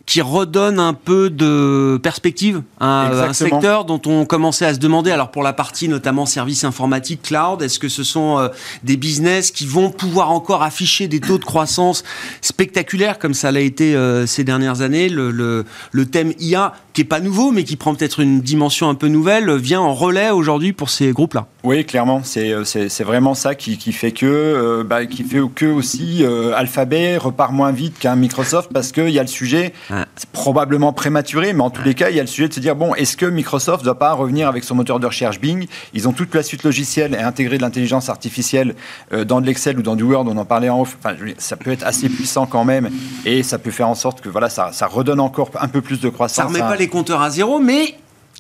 qui 0.06 0.22
redonne 0.22 0.80
un 0.80 0.94
peu 0.94 1.30
de 1.30 2.00
perspective 2.02 2.62
à 2.80 3.08
un 3.08 3.34
secteur 3.34 3.86
dont 3.86 4.02
on 4.06 4.26
commençait 4.26 4.66
à 4.66 4.74
se 4.74 4.80
demander, 4.80 5.12
alors 5.12 5.32
pour 5.32 5.42
la 5.42 5.54
partie 5.54 5.88
notamment 5.88 6.26
services 6.26 6.64
informatiques, 6.64 7.24
cloud, 7.24 7.62
est-ce 7.62 7.80
que 7.80 7.90
ce 7.90 8.04
sont 8.04 8.38
euh, 8.38 8.50
des 8.84 8.98
business 8.98 9.52
qui 9.52 9.66
vont 9.66 9.90
pouvoir 9.90 10.32
encore 10.32 10.62
afficher 10.62 11.08
des 11.08 11.20
taux 11.20 11.38
de 11.38 11.46
croissance 11.46 12.04
spectaculaires 12.42 13.18
comme 13.18 13.34
ça 13.34 13.52
l'a 13.52 13.62
été 13.62 13.96
euh, 13.96 14.28
ces 14.28 14.44
dernières 14.44 14.82
années? 14.82 15.10
Le, 15.10 15.32
le, 15.32 15.66
le, 15.92 16.06
thème 16.06 16.34
IA, 16.40 16.74
qui 16.94 17.02
est 17.02 17.06
pas 17.06 17.20
nouveau, 17.20 17.52
mais 17.52 17.64
qui 17.64 17.76
prend 17.76 17.96
peut-être 17.96 18.20
une 18.20 18.42
dimension 18.42 18.90
un 18.90 18.96
peu 18.96 19.08
nouvelle, 19.08 19.52
vient 19.56 19.82
en 19.82 19.94
relais 19.94 20.30
aujourd'hui 20.30 20.72
pour 20.72 20.90
ces 20.90 21.12
groupes-là. 21.12 21.48
Oui, 21.64 21.84
clairement, 21.84 22.22
c'est 22.24 22.52
euh, 22.52 22.64
vraiment 23.00 23.34
ça 23.34 23.56
qui, 23.56 23.78
qui 23.78 23.92
fait 23.92 24.12
que, 24.12 24.84
bah, 24.84 25.06
qui 25.08 25.24
fait 25.24 25.42
que 25.56 25.66
aussi 25.66 26.24
Alphabet 26.56 27.18
repart 27.18 27.52
moins 27.52 27.72
vite 27.72 27.98
qu'un 27.98 28.16
Microsoft 28.16 28.70
parce 28.72 28.92
qu'il 28.92 29.10
y 29.10 29.20
a 29.20 29.24
le 29.24 29.28
sujet 29.28 29.74
c'est 30.16 30.30
probablement 30.30 30.94
prématuré, 30.94 31.54
mais 31.54 31.62
en 31.62 31.70
tous 31.70 31.84
les 31.84 31.94
cas, 31.94 32.10
il 32.10 32.16
y 32.16 32.20
a 32.20 32.24
le 32.24 32.28
sujet 32.28 32.48
de 32.48 32.54
se 32.54 32.60
dire 32.60 32.76
bon, 32.76 32.94
est-ce 32.96 33.18
que 33.18 33.26
Microsoft 33.26 33.82
ne 33.82 33.86
doit 33.86 34.00
pas 34.00 34.14
revenir 34.14 34.48
avec 34.48 34.64
son 34.64 34.76
moteur 34.76 35.00
de 35.00 35.08
recherche 35.08 35.40
Bing? 35.40 35.68
Ils 35.94 36.08
ont 36.08 36.12
toute 36.12 36.34
la 36.34 36.44
suite 36.44 36.64
logicielle 36.64 37.14
et 37.14 37.22
intégré 37.22 37.58
de 37.58 37.62
l'intelligence 37.62 38.10
artificielle 38.10 38.76
euh, 39.14 39.26
dans 39.26 39.42
de 39.42 39.46
l'Excel 39.46 39.78
ou 39.80 39.82
dans 39.82 39.96
du 39.96 40.04
Word, 40.04 40.26
on 40.28 40.38
en 40.38 40.46
parlait 40.46 40.70
en 40.70 40.82
off. 40.82 40.98
Enfin, 41.00 41.16
ça 41.38 41.56
peut 41.56 41.72
être 41.72 41.86
assez 41.86 42.10
puissant 42.10 42.46
quand 42.46 42.66
même, 42.66 42.90
et 43.26 43.44
ça 43.44 43.58
peut 43.58 43.72
faire 43.72 43.90
en 43.90 43.96
sorte 43.96 44.22
que 44.22 44.30
voilà, 44.30 44.50
ça, 44.50 44.72
redonne 44.88 45.20
encore 45.20 45.52
un 45.60 45.68
peu 45.68 45.82
plus 45.82 46.00
de 46.00 46.10
croissance. 46.10 46.36
Ça 46.36 46.46
remet 46.46 46.60
pas 46.60 46.76
les 46.76 46.88
compteurs 46.88 47.22
à 47.22 47.30
zéro, 47.30 47.60
mais 47.60 47.96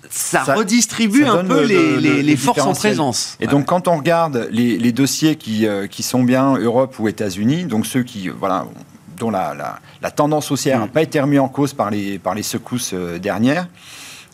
ça, 0.10 0.44
redistribue 0.44 1.26
un 1.26 1.44
peu 1.44 1.64
les, 1.64 2.36
forces 2.38 2.62
en 2.62 2.74
présence. 2.74 3.38
Et 3.40 3.48
donc, 3.48 3.66
quand 3.66 3.88
on 3.88 3.98
regarde 3.98 4.48
les, 4.52 4.92
dossiers 4.92 5.36
qui, 5.36 5.66
euh, 5.66 5.88
qui, 5.88 6.04
sont 6.04 6.24
bien 6.24 6.56
Europe 6.58 6.96
ou 7.00 7.08
États-Unis, 7.08 7.66
donc 7.66 7.86
ceux 7.86 8.04
qui, 8.04 8.30
voilà, 8.30 8.66
dont 9.18 9.32
la, 9.32 9.80
tendance 10.16 10.52
haussière 10.52 10.80
n'a 10.80 10.86
mm. 10.86 10.90
pas 10.90 11.02
été 11.02 11.20
remise 11.20 11.40
en 11.40 11.48
cause 11.48 11.74
par 11.74 11.90
les, 11.90 12.20
par 12.20 12.36
les 12.36 12.44
secousses 12.44 12.92
euh, 12.94 13.20
dernières, 13.20 13.68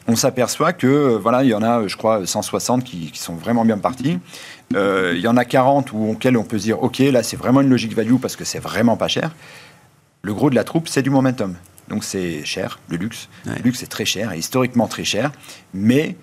on 0.07 0.15
s'aperçoit 0.15 0.73
que 0.73 0.87
euh, 0.87 1.17
voilà, 1.17 1.43
il 1.43 1.49
y 1.49 1.53
en 1.53 1.61
a, 1.61 1.87
je 1.87 1.95
crois, 1.95 2.25
160 2.25 2.83
qui, 2.83 3.11
sont 3.13 3.35
vraiment 3.35 3.65
bien 3.65 3.77
partis. 3.77 4.19
Euh, 4.75 5.13
il 5.15 5.21
y 5.21 5.27
en 5.27 5.37
a 5.37 5.45
40 5.45 5.91
où, 5.93 6.11
auxquels 6.11 6.37
on 6.37 6.43
peut 6.43 6.57
se 6.57 6.63
dire, 6.63 6.81
OK, 6.81 6.99
là, 6.99 7.23
c'est 7.23 7.37
vraiment 7.37 7.61
une 7.61 7.69
logique 7.69 7.95
value 7.95 8.15
parce 8.15 8.35
que 8.35 8.45
c'est 8.45 8.59
vraiment 8.59 8.97
pas 8.97 9.07
cher. 9.07 9.31
Le 10.23 10.33
gros 10.33 10.49
de 10.49 10.55
la 10.55 10.63
troupe, 10.63 10.87
c'est 10.87 11.01
du 11.01 11.09
momentum. 11.09 11.55
Donc 11.87 12.03
c'est 12.03 12.45
cher, 12.45 12.79
le 12.87 12.97
luxe. 12.97 13.27
Le 13.45 13.61
luxe 13.63 13.83
est 13.83 13.87
très 13.87 14.05
cher, 14.05 14.33
historiquement 14.33 14.87
très 14.87 15.03
cher. 15.03 15.31
Mais 15.73 16.15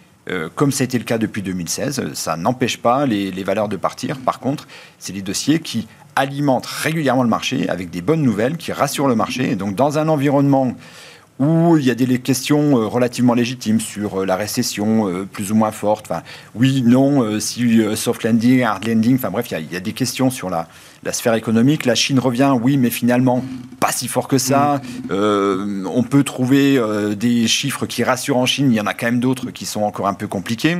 comme 0.55 0.73
ça 0.73 0.83
a 0.83 0.85
été 0.85 0.99
le 0.99 1.05
cas 1.05 1.19
depuis 1.19 1.43
2016, 1.43 2.13
ça 2.13 2.37
n'empêche 2.37 2.79
pas 2.79 3.07
les, 3.07 3.31
les, 3.31 3.45
valeurs 3.45 3.69
de 3.69 3.77
partir. 3.77 4.19
Par 4.19 4.41
contre, 4.41 4.69
c'est 4.99 5.13
les 5.13 5.23
dossiers 5.23 5.59
qui 5.59 5.89
alimente 6.19 6.67
régulièrement 6.67 7.23
le 7.23 7.29
marché 7.29 7.69
avec 7.69 7.91
des 7.91 8.03
bonnes 8.03 8.23
nouvelles 8.23 8.57
qui 8.57 8.73
rassurent 8.73 9.09
le 9.09 9.15
marché. 9.15 9.53
Et 9.53 9.57
donc, 9.57 9.75
dans 9.75 9.99
un 9.99 10.09
environnement 10.09 10.75
où 11.39 11.77
il 11.77 11.85
y 11.85 11.91
a 11.91 11.95
des 11.95 12.19
questions 12.19 12.79
euh, 12.79 12.87
relativement 12.87 13.35
légitimes 13.35 13.81
sur 13.81 14.23
euh, 14.23 14.27
la 14.27 14.35
récession 14.35 15.09
euh, 15.09 15.25
plus 15.25 15.53
ou 15.53 15.55
moins 15.55 15.71
forte. 15.71 16.07
Enfin, 16.11 16.23
oui, 16.55 16.83
non, 16.83 17.39
si 17.39 17.81
soft 17.95 18.25
landing, 18.25 18.63
hard 18.63 18.87
landing, 18.87 19.15
enfin 19.17 19.31
bref, 19.31 19.47
il 19.51 19.73
y, 19.73 19.77
a, 19.77 19.81
des 19.81 19.93
questions 19.93 20.31
sur 20.31 20.51
la, 20.51 20.67
la, 21.05 21.13
sphère 21.13 21.35
économique. 21.35 21.85
La 21.85 21.95
Chine 21.95 22.19
revient, 22.19 22.53
oui, 22.61 22.77
mais 22.77 22.91
finalement, 22.91 23.45
pas 23.79 23.93
si 23.93 24.09
fort 24.09 24.27
que 24.27 24.39
ça. 24.39 24.81
On 25.11 26.03
peut 26.03 26.25
trouver 26.25 26.81
des 27.17 27.47
chiffres 27.47 27.87
qui 27.87 28.03
rassurent 28.03 28.39
en 28.39 28.47
Chine, 28.47 28.73
il 28.73 28.75
y 28.75 28.81
en 28.81 28.87
a 28.87 28.95
quand 28.95 29.07
même 29.07 29.21
d'autres 29.21 29.51
qui 29.51 29.67
sont 29.67 29.83
encore 29.83 30.09
un 30.09 30.15
peu 30.15 30.27
compliqués. 30.27 30.79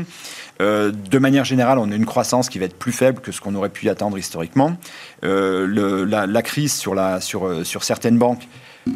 De 0.59 1.19
manière 1.19 1.45
générale, 1.45 1.79
on 1.79 1.91
a 1.91 1.95
une 1.95 2.07
croissance 2.07 2.49
qui 2.49 2.59
va 2.59 2.65
être 2.65 2.79
plus 2.79 2.93
faible 2.93 3.21
que 3.21 3.31
ce 3.31 3.41
qu'on 3.41 3.55
aurait 3.55 3.69
pu 3.69 3.89
attendre 3.89 4.19
historiquement. 4.19 4.77
la, 5.23 6.27
la, 6.27 6.43
crise 6.43 6.73
sur, 6.75 6.97
sur 7.65 7.85
certaines 7.85 8.19
banques 8.19 8.49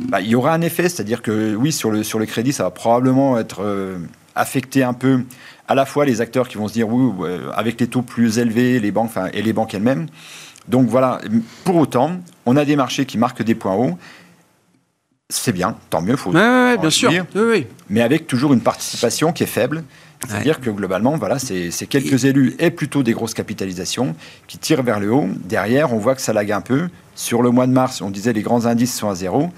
bah, 0.09 0.21
il 0.21 0.29
y 0.29 0.35
aura 0.35 0.53
un 0.55 0.61
effet, 0.63 0.89
c'est-à-dire 0.89 1.23
que 1.23 1.55
oui, 1.55 1.73
sur 1.73 1.91
le, 1.91 2.03
sur 2.03 2.25
crédit, 2.27 2.53
ça 2.53 2.65
va 2.65 2.71
probablement 2.71 3.39
être 3.39 3.63
euh, 3.63 3.99
affecté 4.35 4.83
un 4.83 4.95
peu 4.95 5.25
à 5.69 5.75
la 5.75 5.85
fois 5.85 6.05
les 6.05 6.21
acteurs 6.21 6.49
qui 6.49 6.57
vont 6.57 6.69
se 6.69 6.73
dire 6.73 6.89
oui, 6.89 7.13
avec 7.55 7.81
les 7.81 7.87
taux 7.87 8.03
plus 8.03 8.39
élevés, 8.39 8.81
les 8.81 8.91
banques 8.91 9.11
et 9.33 9.43
les 9.43 9.53
banques 9.53 9.75
elles-mêmes. 9.75 10.07
Donc 10.69 10.89
voilà, 10.89 11.21
pour 11.65 11.77
autant, 11.77 12.21
on 12.47 12.57
a 12.57 12.65
des 12.65 12.77
marchés 12.77 13.05
qui 13.05 13.19
marquent 13.19 13.43
des 13.43 13.55
points 13.55 13.75
hauts. 13.75 13.99
C'est 15.35 15.53
bien, 15.53 15.77
tant 15.89 16.03
mieux, 16.03 16.17
faut. 16.17 16.31
Ouais, 16.31 16.77
bien 16.77 16.91
sûr. 16.91 17.11
Oui, 17.35 17.67
mais 17.89 18.03
avec 18.03 18.27
toujours 18.27 18.53
une 18.53 18.61
participation 18.61 19.33
qui 19.33 19.43
est 19.43 19.47
faible. 19.47 19.83
C'est-à-dire 20.29 20.61
que 20.61 20.71
globalement, 20.71 21.17
voilà, 21.17 21.39
c'est 21.39 21.87
quelques 21.89 22.27
élus 22.27 22.55
et 22.59 22.71
plutôt 22.71 23.03
des 23.03 23.13
grosses 23.13 23.35
capitalisations 23.35 24.15
qui 24.47 24.59
tirent 24.59 24.83
vers 24.83 25.01
le 25.01 25.13
haut. 25.13 25.29
Derrière, 25.45 25.93
on 25.93 25.99
voit 25.99 26.15
que 26.15 26.21
ça 26.21 26.33
lague 26.33 26.53
un 26.53 26.61
peu. 26.61 26.89
Sur 27.15 27.43
le 27.43 27.51
mois 27.51 27.67
de 27.67 27.73
mars, 27.73 28.01
on 28.03 28.11
disait 28.11 28.33
les 28.33 28.43
grands 28.43 28.67
indices 28.67 28.95
sont 28.95 29.09
à 29.09 29.15
zéro. 29.15 29.51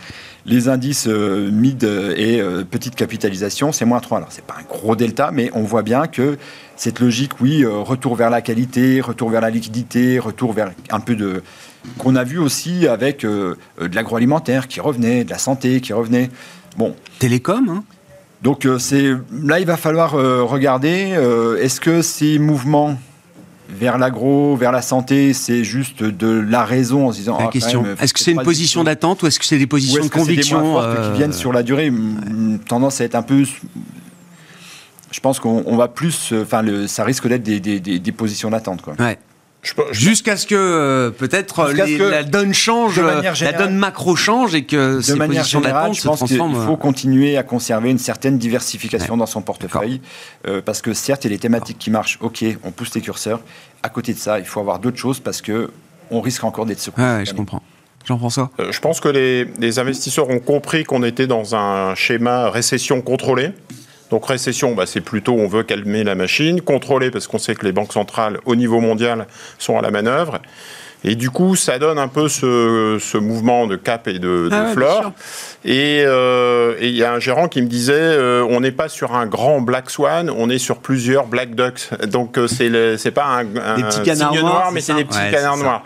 Les 0.46 0.68
indices 0.68 1.06
euh, 1.06 1.50
mid 1.50 1.84
et 1.84 2.40
euh, 2.40 2.64
petite 2.64 2.94
capitalisation, 2.94 3.72
c'est 3.72 3.84
moins 3.84 4.00
3. 4.00 4.18
Alors, 4.18 4.28
c'est 4.30 4.44
pas 4.44 4.56
un 4.58 4.64
gros 4.64 4.96
delta, 4.96 5.30
mais 5.32 5.50
on 5.54 5.62
voit 5.62 5.82
bien 5.82 6.06
que 6.06 6.38
cette 6.76 7.00
logique, 7.00 7.40
oui, 7.40 7.64
euh, 7.64 7.78
retour 7.78 8.16
vers 8.16 8.30
la 8.30 8.40
qualité, 8.40 9.00
retour 9.00 9.30
vers 9.30 9.40
la 9.40 9.50
liquidité, 9.50 10.18
retour 10.18 10.52
vers 10.52 10.72
un 10.90 11.00
peu 11.00 11.14
de. 11.16 11.42
qu'on 11.98 12.16
a 12.16 12.24
vu 12.24 12.38
aussi 12.38 12.86
avec 12.86 13.24
de 13.24 13.56
l'agroalimentaire 13.78 14.68
qui 14.68 14.80
revenait, 14.80 15.24
de 15.24 15.30
la 15.30 15.38
santé 15.38 15.80
qui 15.80 15.92
revenait. 15.92 16.30
Bon. 16.76 16.94
Télécom, 17.18 17.68
hein 17.68 17.84
donc 18.42 18.68
c'est 18.78 19.12
là, 19.32 19.58
il 19.58 19.64
va 19.64 19.78
falloir 19.78 20.12
regarder. 20.12 21.16
Est-ce 21.58 21.80
que 21.80 22.02
ces 22.02 22.38
mouvements 22.38 22.98
vers 23.68 23.98
l'agro, 23.98 24.56
vers 24.56 24.72
la 24.72 24.82
santé, 24.82 25.32
c'est 25.32 25.64
juste 25.64 26.02
de 26.02 26.28
la 26.28 26.64
raison 26.64 27.08
en 27.08 27.12
se 27.12 27.18
disant. 27.18 27.38
La 27.38 27.46
ah, 27.46 27.50
question. 27.50 27.84
Est-ce 28.00 28.12
que 28.12 28.20
c'est 28.20 28.32
une 28.32 28.42
position 28.42 28.84
d'attente 28.84 29.22
ou 29.22 29.26
est-ce 29.26 29.38
que 29.38 29.44
c'est 29.44 29.58
des 29.58 29.66
positions 29.66 30.04
de 30.04 30.08
conviction 30.08 30.80
des 30.80 30.96
qui 30.96 31.12
viennent 31.16 31.32
sur 31.32 31.52
la 31.52 31.62
durée? 31.62 31.92
Tendance 32.68 33.00
à 33.00 33.04
être 33.04 33.14
un 33.14 33.22
peu. 33.22 33.44
Je 35.14 35.20
pense 35.20 35.38
qu'on 35.38 35.76
va 35.76 35.86
plus. 35.86 36.32
Enfin, 36.32 36.64
ça 36.88 37.04
risque 37.04 37.28
d'être 37.28 37.44
des, 37.44 37.60
des, 37.60 38.12
positions 38.12 38.50
d'attente, 38.50 38.82
quoi. 38.82 38.94
Ouais. 38.98 39.16
Jusqu'à 39.92 40.36
ce 40.36 40.44
que 40.44 40.56
euh, 40.56 41.10
peut-être 41.10 41.68
la 41.70 42.24
donne 42.24 42.52
change, 42.52 43.00
la 43.00 43.52
donne 43.52 43.76
macro 43.76 44.16
change 44.16 44.56
et 44.56 44.64
que 44.64 45.08
de 45.08 45.14
manière 45.14 45.44
générale, 45.44 45.94
je 45.94 46.02
pense 46.02 46.24
qu'il 46.24 46.36
faut 46.36 46.72
euh, 46.72 46.76
continuer 46.76 47.38
à 47.38 47.44
conserver 47.44 47.90
une 47.90 47.98
certaine 47.98 48.38
diversification 48.38 49.16
dans 49.16 49.26
son 49.26 49.40
portefeuille 49.40 50.00
euh, 50.48 50.60
parce 50.60 50.82
que 50.82 50.92
certes, 50.92 51.24
il 51.24 51.28
y 51.28 51.30
a 51.30 51.34
les 51.34 51.38
thématiques 51.38 51.78
qui 51.78 51.90
marchent. 51.90 52.18
Ok, 52.20 52.44
on 52.64 52.72
pousse 52.72 52.92
les 52.96 53.00
curseurs. 53.00 53.40
À 53.84 53.88
côté 53.88 54.14
de 54.14 54.18
ça, 54.18 54.40
il 54.40 54.44
faut 54.46 54.58
avoir 54.58 54.80
d'autres 54.80 54.98
choses 54.98 55.20
parce 55.20 55.40
que 55.40 55.70
on 56.10 56.20
risque 56.20 56.42
encore 56.42 56.66
d'être 56.66 56.80
secoué. 56.80 57.04
Ouais, 57.04 57.24
je 57.24 57.34
comprends. 57.34 57.62
Jean-François 58.04 58.50
Je 58.58 58.80
pense 58.80 59.00
que 59.00 59.08
les, 59.08 59.46
les 59.60 59.78
investisseurs 59.78 60.28
ont 60.28 60.40
compris 60.40 60.82
qu'on 60.82 61.04
était 61.04 61.28
dans 61.28 61.54
un 61.54 61.94
schéma 61.94 62.50
récession 62.50 63.00
contrôlée. 63.00 63.52
Donc 64.14 64.26
récession, 64.26 64.76
bah, 64.76 64.86
c'est 64.86 65.00
plutôt 65.00 65.32
on 65.32 65.48
veut 65.48 65.64
calmer 65.64 66.04
la 66.04 66.14
machine, 66.14 66.60
contrôler 66.60 67.10
parce 67.10 67.26
qu'on 67.26 67.38
sait 67.38 67.56
que 67.56 67.66
les 67.66 67.72
banques 67.72 67.92
centrales 67.92 68.38
au 68.44 68.54
niveau 68.54 68.78
mondial 68.78 69.26
sont 69.58 69.76
à 69.76 69.82
la 69.82 69.90
manœuvre. 69.90 70.38
Et 71.04 71.16
du 71.16 71.30
coup, 71.30 71.54
ça 71.54 71.78
donne 71.78 71.98
un 71.98 72.08
peu 72.08 72.28
ce, 72.28 72.96
ce 72.98 73.18
mouvement 73.18 73.66
de 73.66 73.76
cap 73.76 74.08
et 74.08 74.14
de, 74.14 74.48
de 74.48 74.50
ah 74.52 74.72
flore. 74.72 75.12
Euh, 75.66 76.74
et 76.80 76.88
il 76.88 76.96
y 76.96 77.04
a 77.04 77.12
un 77.12 77.20
gérant 77.20 77.48
qui 77.48 77.62
me 77.62 77.66
disait, 77.66 77.92
euh, 77.94 78.46
on 78.48 78.60
n'est 78.60 78.72
pas 78.72 78.88
sur 78.88 79.14
un 79.14 79.26
grand 79.26 79.60
black 79.60 79.90
swan, 79.90 80.30
on 80.30 80.50
est 80.50 80.58
sur 80.58 80.78
plusieurs 80.78 81.26
black 81.26 81.54
ducks. 81.54 81.90
Donc 82.06 82.38
euh, 82.38 82.46
c'est 82.46 82.96
c'est 82.96 83.10
pas 83.10 83.26
un, 83.26 83.56
un 83.56 83.90
signe 84.14 84.40
noir, 84.40 84.70
mais 84.72 84.80
c'est 84.80 84.94
des 84.94 85.04
petits 85.04 85.18
canards 85.30 85.58
noirs. 85.58 85.84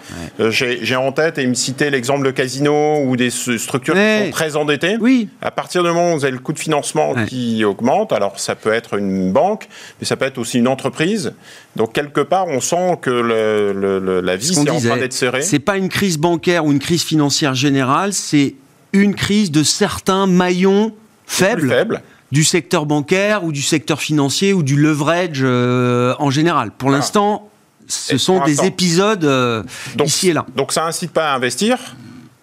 J'ai 0.51 0.97
en 0.97 1.13
tête 1.13 1.39
et 1.39 1.43
il 1.43 1.49
me 1.49 1.55
citait 1.55 1.91
l'exemple 1.91 2.25
de 2.25 2.31
casino 2.31 3.03
ou 3.05 3.17
des 3.17 3.31
structures 3.31 3.95
qui 3.95 4.25
sont 4.25 4.31
très 4.31 4.57
endettées. 4.57 4.97
Oui. 5.01 5.29
À 5.43 5.51
partir 5.51 5.83
du 5.83 5.89
moment 5.89 6.13
où 6.13 6.19
vous 6.19 6.25
avez 6.25 6.33
le 6.33 6.39
coût 6.39 6.53
de 6.53 6.59
financement 6.59 7.15
qui 7.27 7.65
augmente, 7.65 8.13
alors 8.13 8.39
ça 8.39 8.55
peut 8.55 8.73
être 8.73 8.95
une 8.95 9.33
banque, 9.33 9.69
mais 10.01 10.07
ça 10.07 10.17
peut 10.17 10.27
être 10.27 10.39
aussi 10.39 10.59
une 10.59 10.69
entreprise. 10.69 11.35
Donc 11.77 11.93
quelque 11.93 12.21
part, 12.21 12.49
on 12.49 12.61
sent 12.61 12.99
que 13.01 13.11
le, 13.11 14.21
la 14.21 14.37
vie 14.37 14.53
est 14.53 14.71
en 14.71 14.81
train 14.81 14.97
d'être 14.97 15.08
serrée. 15.13 15.43
C'est 15.43 15.59
pas 15.59 15.77
une 15.77 15.89
crise 15.89 16.19
bancaire 16.19 16.65
ou 16.65 16.73
une 16.73 16.79
crise 16.79 17.03
financière 17.03 17.55
générale, 17.55 18.13
c'est 18.13 18.55
une 18.93 19.15
crise 19.15 19.51
de 19.51 19.63
certains 19.63 20.27
maillons 20.27 20.95
faibles. 21.27 22.03
du 22.31 22.45
secteur 22.45 22.85
bancaire 22.85 23.45
ou 23.45 23.53
du 23.53 23.63
secteur 23.63 24.01
financier 24.01 24.53
ou 24.53 24.63
du 24.63 24.77
leverage 24.77 25.41
euh, 25.43 26.15
en 26.19 26.31
général. 26.31 26.71
Pour 26.73 26.91
l'instant, 26.91 27.49
ce 27.87 28.19
sont 28.19 28.45
des 28.45 28.67
épisodes 28.67 29.25
euh, 29.25 29.63
ici 30.05 30.29
et 30.29 30.33
là. 30.35 30.45
Donc 30.55 30.73
ça 30.73 30.87
incite 30.87 31.11
pas 31.11 31.33
à 31.33 31.37
investir, 31.37 31.79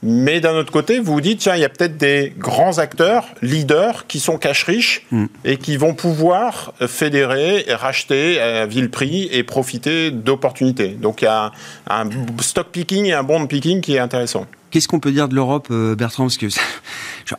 mais 0.07 0.39
d'un 0.39 0.53
autre 0.53 0.71
côté, 0.71 0.99
vous 0.99 1.13
vous 1.13 1.21
dites, 1.21 1.39
tiens, 1.39 1.55
il 1.55 1.61
y 1.61 1.65
a 1.65 1.69
peut-être 1.69 1.97
des 1.97 2.31
grands 2.37 2.77
acteurs, 2.77 3.25
leaders, 3.41 4.05
qui 4.05 4.19
sont 4.19 4.37
cash 4.37 4.63
riches 4.63 5.05
mm. 5.11 5.25
et 5.43 5.57
qui 5.57 5.77
vont 5.77 5.95
pouvoir 5.95 6.73
fédérer, 6.87 7.65
racheter 7.69 8.39
à 8.39 8.67
vil 8.67 8.91
prix 8.91 9.27
et 9.31 9.43
profiter 9.43 10.11
d'opportunités. 10.11 10.89
Donc 10.89 11.21
il 11.21 11.25
y 11.25 11.27
a 11.27 11.51
un 11.89 12.09
stock 12.39 12.67
picking 12.71 13.05
et 13.05 13.13
un 13.13 13.23
bond 13.23 13.47
picking 13.47 13.81
qui 13.81 13.95
est 13.95 13.99
intéressant. 13.99 14.45
Qu'est-ce 14.69 14.87
qu'on 14.87 14.99
peut 14.99 15.11
dire 15.11 15.27
de 15.27 15.35
l'Europe, 15.35 15.69
euh, 15.71 15.95
Bertrand? 15.95 16.25
Parce 16.25 16.37
que 16.37 16.47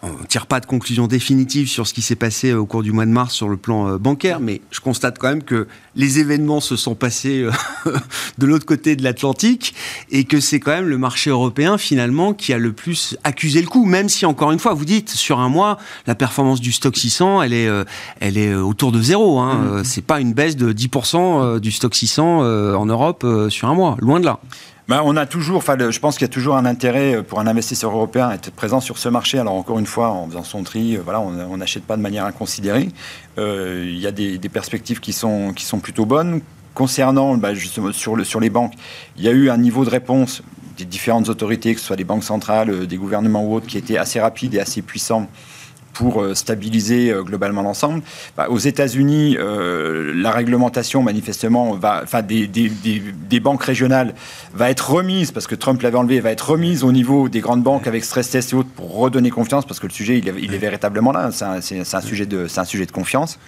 on 0.03 0.22
ne 0.22 0.27
tire 0.27 0.46
pas 0.46 0.61
de 0.61 0.66
conclusion 0.66 1.07
définitive 1.07 1.68
sur 1.68 1.87
ce 1.87 1.94
qui 1.94 2.03
s'est 2.03 2.16
passé 2.16 2.51
euh, 2.51 2.59
au 2.59 2.66
cours 2.66 2.83
du 2.83 2.92
mois 2.92 3.07
de 3.07 3.11
mars 3.11 3.35
sur 3.35 3.49
le 3.49 3.57
plan 3.57 3.88
euh, 3.88 3.99
bancaire, 3.99 4.40
mais 4.40 4.61
je 4.70 4.81
constate 4.81 5.18
quand 5.18 5.29
même 5.29 5.42
que 5.42 5.68
les 5.94 6.18
événements 6.18 6.61
se 6.61 6.77
sont 6.77 6.94
passés 6.94 7.46
de 8.38 8.46
l'autre 8.46 8.66
côté 8.66 8.96
de 8.96 9.03
l'Atlantique 9.03 9.75
et 10.11 10.25
que 10.25 10.40
c'est 10.40 10.61
quand 10.61 10.72
même 10.72 10.88
le 10.88 10.99
marché 10.99 11.31
européen 11.31 11.79
finalement 11.79 12.35
qui 12.35 12.53
a 12.53 12.59
le 12.59 12.72
plus 12.72 13.16
accusé 13.25 13.61
le 13.62 13.68
coup, 13.68 13.85
même 13.85 14.09
si 14.09 14.27
encore 14.27 14.53
une 14.53 14.59
fois, 14.59 14.75
vous 14.75 14.85
dites 14.85 15.11
sur 15.11 15.38
un 15.38 15.49
mois, 15.49 15.79
la 16.07 16.14
performance 16.14 16.61
du 16.61 16.72
stock 16.72 16.96
600, 16.96 17.42
elle 17.42 17.53
est, 17.53 17.68
elle 18.20 18.37
est 18.37 18.55
autour 18.55 18.92
de 18.92 19.01
zéro. 19.01 19.38
Hein. 19.38 19.55
Mmh. 19.55 19.85
C'est 19.85 20.05
pas 20.05 20.20
une 20.20 20.35
baisse 20.35 20.57
de 20.57 20.72
10% 20.72 21.59
du 21.61 21.70
stock 21.70 21.94
600 21.94 22.40
en 22.75 22.87
Europe 22.87 23.27
sur 23.49 23.68
un 23.68 23.75
mois, 23.75 23.96
loin 24.01 24.20
de 24.20 24.27
là. 24.27 24.40
Ben, 24.88 25.03
on 25.05 25.16
a 25.16 25.27
toujours, 25.27 25.57
enfin, 25.57 25.77
je 25.90 25.99
pense 25.99 26.16
qu'il 26.16 26.29
y 26.29 26.31
a 26.31 26.33
toujours 26.33 26.57
un 26.57 26.64
intérêt 26.64 27.20
pour 27.25 27.40
un 27.40 27.49
investisseur 27.49 27.90
européen 27.90 28.29
à 28.29 28.35
être 28.35 28.53
présent 28.53 28.81
sur 28.81 28.99
ce 28.99 29.09
marché. 29.09 29.37
Alors 29.37 29.55
encore 29.55 29.81
une 29.81 29.87
fois, 29.87 30.11
en 30.11 30.29
faisant 30.29 30.44
son 30.44 30.62
tri, 30.62 30.96
euh, 30.96 31.01
voilà, 31.03 31.20
on 31.20 31.57
n'achète 31.57 31.83
pas 31.83 31.96
de 31.96 32.03
manière 32.03 32.25
inconsidérée. 32.25 32.90
Euh, 33.37 33.83
il 33.85 33.99
y 33.99 34.07
a 34.07 34.12
des, 34.12 34.38
perspectives 34.49 35.01
qui 35.01 35.12
sont, 35.12 35.53
qui 35.55 35.64
sont 35.64 35.81
plutôt 35.81 36.07
bonnes. 36.07 36.40
Concernant 36.75 37.37
ben, 37.37 37.53
justement 37.55 37.90
sur, 37.90 38.25
sur 38.25 38.38
les 38.38 38.51
banques, 38.51 38.75
il 39.16 39.25
y 39.25 39.29
a 39.29 39.33
eu 39.33 39.51
un 39.51 39.57
niveau 39.57 39.85
de 39.85 39.90
réponse 39.90 40.42
des 40.77 40.85
différentes 40.85 41.29
autorités, 41.31 41.75
que 41.75 41.81
ce 41.81 41.87
soit 41.87 41.96
des 41.96 42.05
banques 42.05 42.22
centrales, 42.22 42.70
euh, 42.70 42.87
des 42.87 42.96
gouvernements 42.96 43.44
ou 43.44 43.55
autres, 43.57 43.66
qui 43.66 43.79
était 43.79 43.96
assez 43.96 44.20
rapide 44.20 44.55
et 44.55 44.61
assez 44.61 44.83
puissant 44.83 45.29
pour 45.97 46.23
euh, 46.23 46.35
stabiliser 46.35 47.11
euh, 47.11 47.23
globalement 47.23 47.63
l'ensemble. 47.63 48.03
Bah, 48.37 48.49
aux 48.51 48.59
États-Unis, 48.59 49.37
euh, 49.39 50.13
la 50.15 50.31
réglementation, 50.31 51.03
manifestement, 51.03 51.73
va, 51.75 52.01
enfin, 52.03 52.21
des, 52.21 52.47
des, 52.47 52.71
des, 52.71 53.41
banques 53.41 53.63
régionales 53.63 54.15
va 54.53 54.71
être 54.71 54.91
remise, 54.91 55.31
parce 55.31 55.47
que 55.47 55.55
Trump 55.55 55.81
l'avait 55.81 55.97
enlevé, 55.97 56.21
va 56.21 56.33
être 56.33 56.51
remise 56.51 56.85
au 56.85 56.93
niveau 56.93 57.29
des 57.31 57.41
grandes 57.41 57.63
banques 57.63 57.87
avec 57.87 58.05
stress 58.05 58.31
test 58.31 58.53
et 58.53 58.57
autres 58.57 58.69
pour 58.69 58.95
redonner 58.95 59.31
confiance, 59.31 59.65
parce 59.65 59.81
que 59.81 59.87
le 59.87 59.93
sujet, 59.93 60.19
il 60.19 60.55
est, 60.55 60.59
véritablement 60.59 61.13
là. 61.13 61.31
C'est 61.33 61.45
un, 61.45 61.81
un, 61.81 62.01
sujet 62.01 62.27
de, 62.27 62.47
un 62.55 62.65
sujet 62.65 62.87
de 62.87 62.93
confiance. 62.93 63.39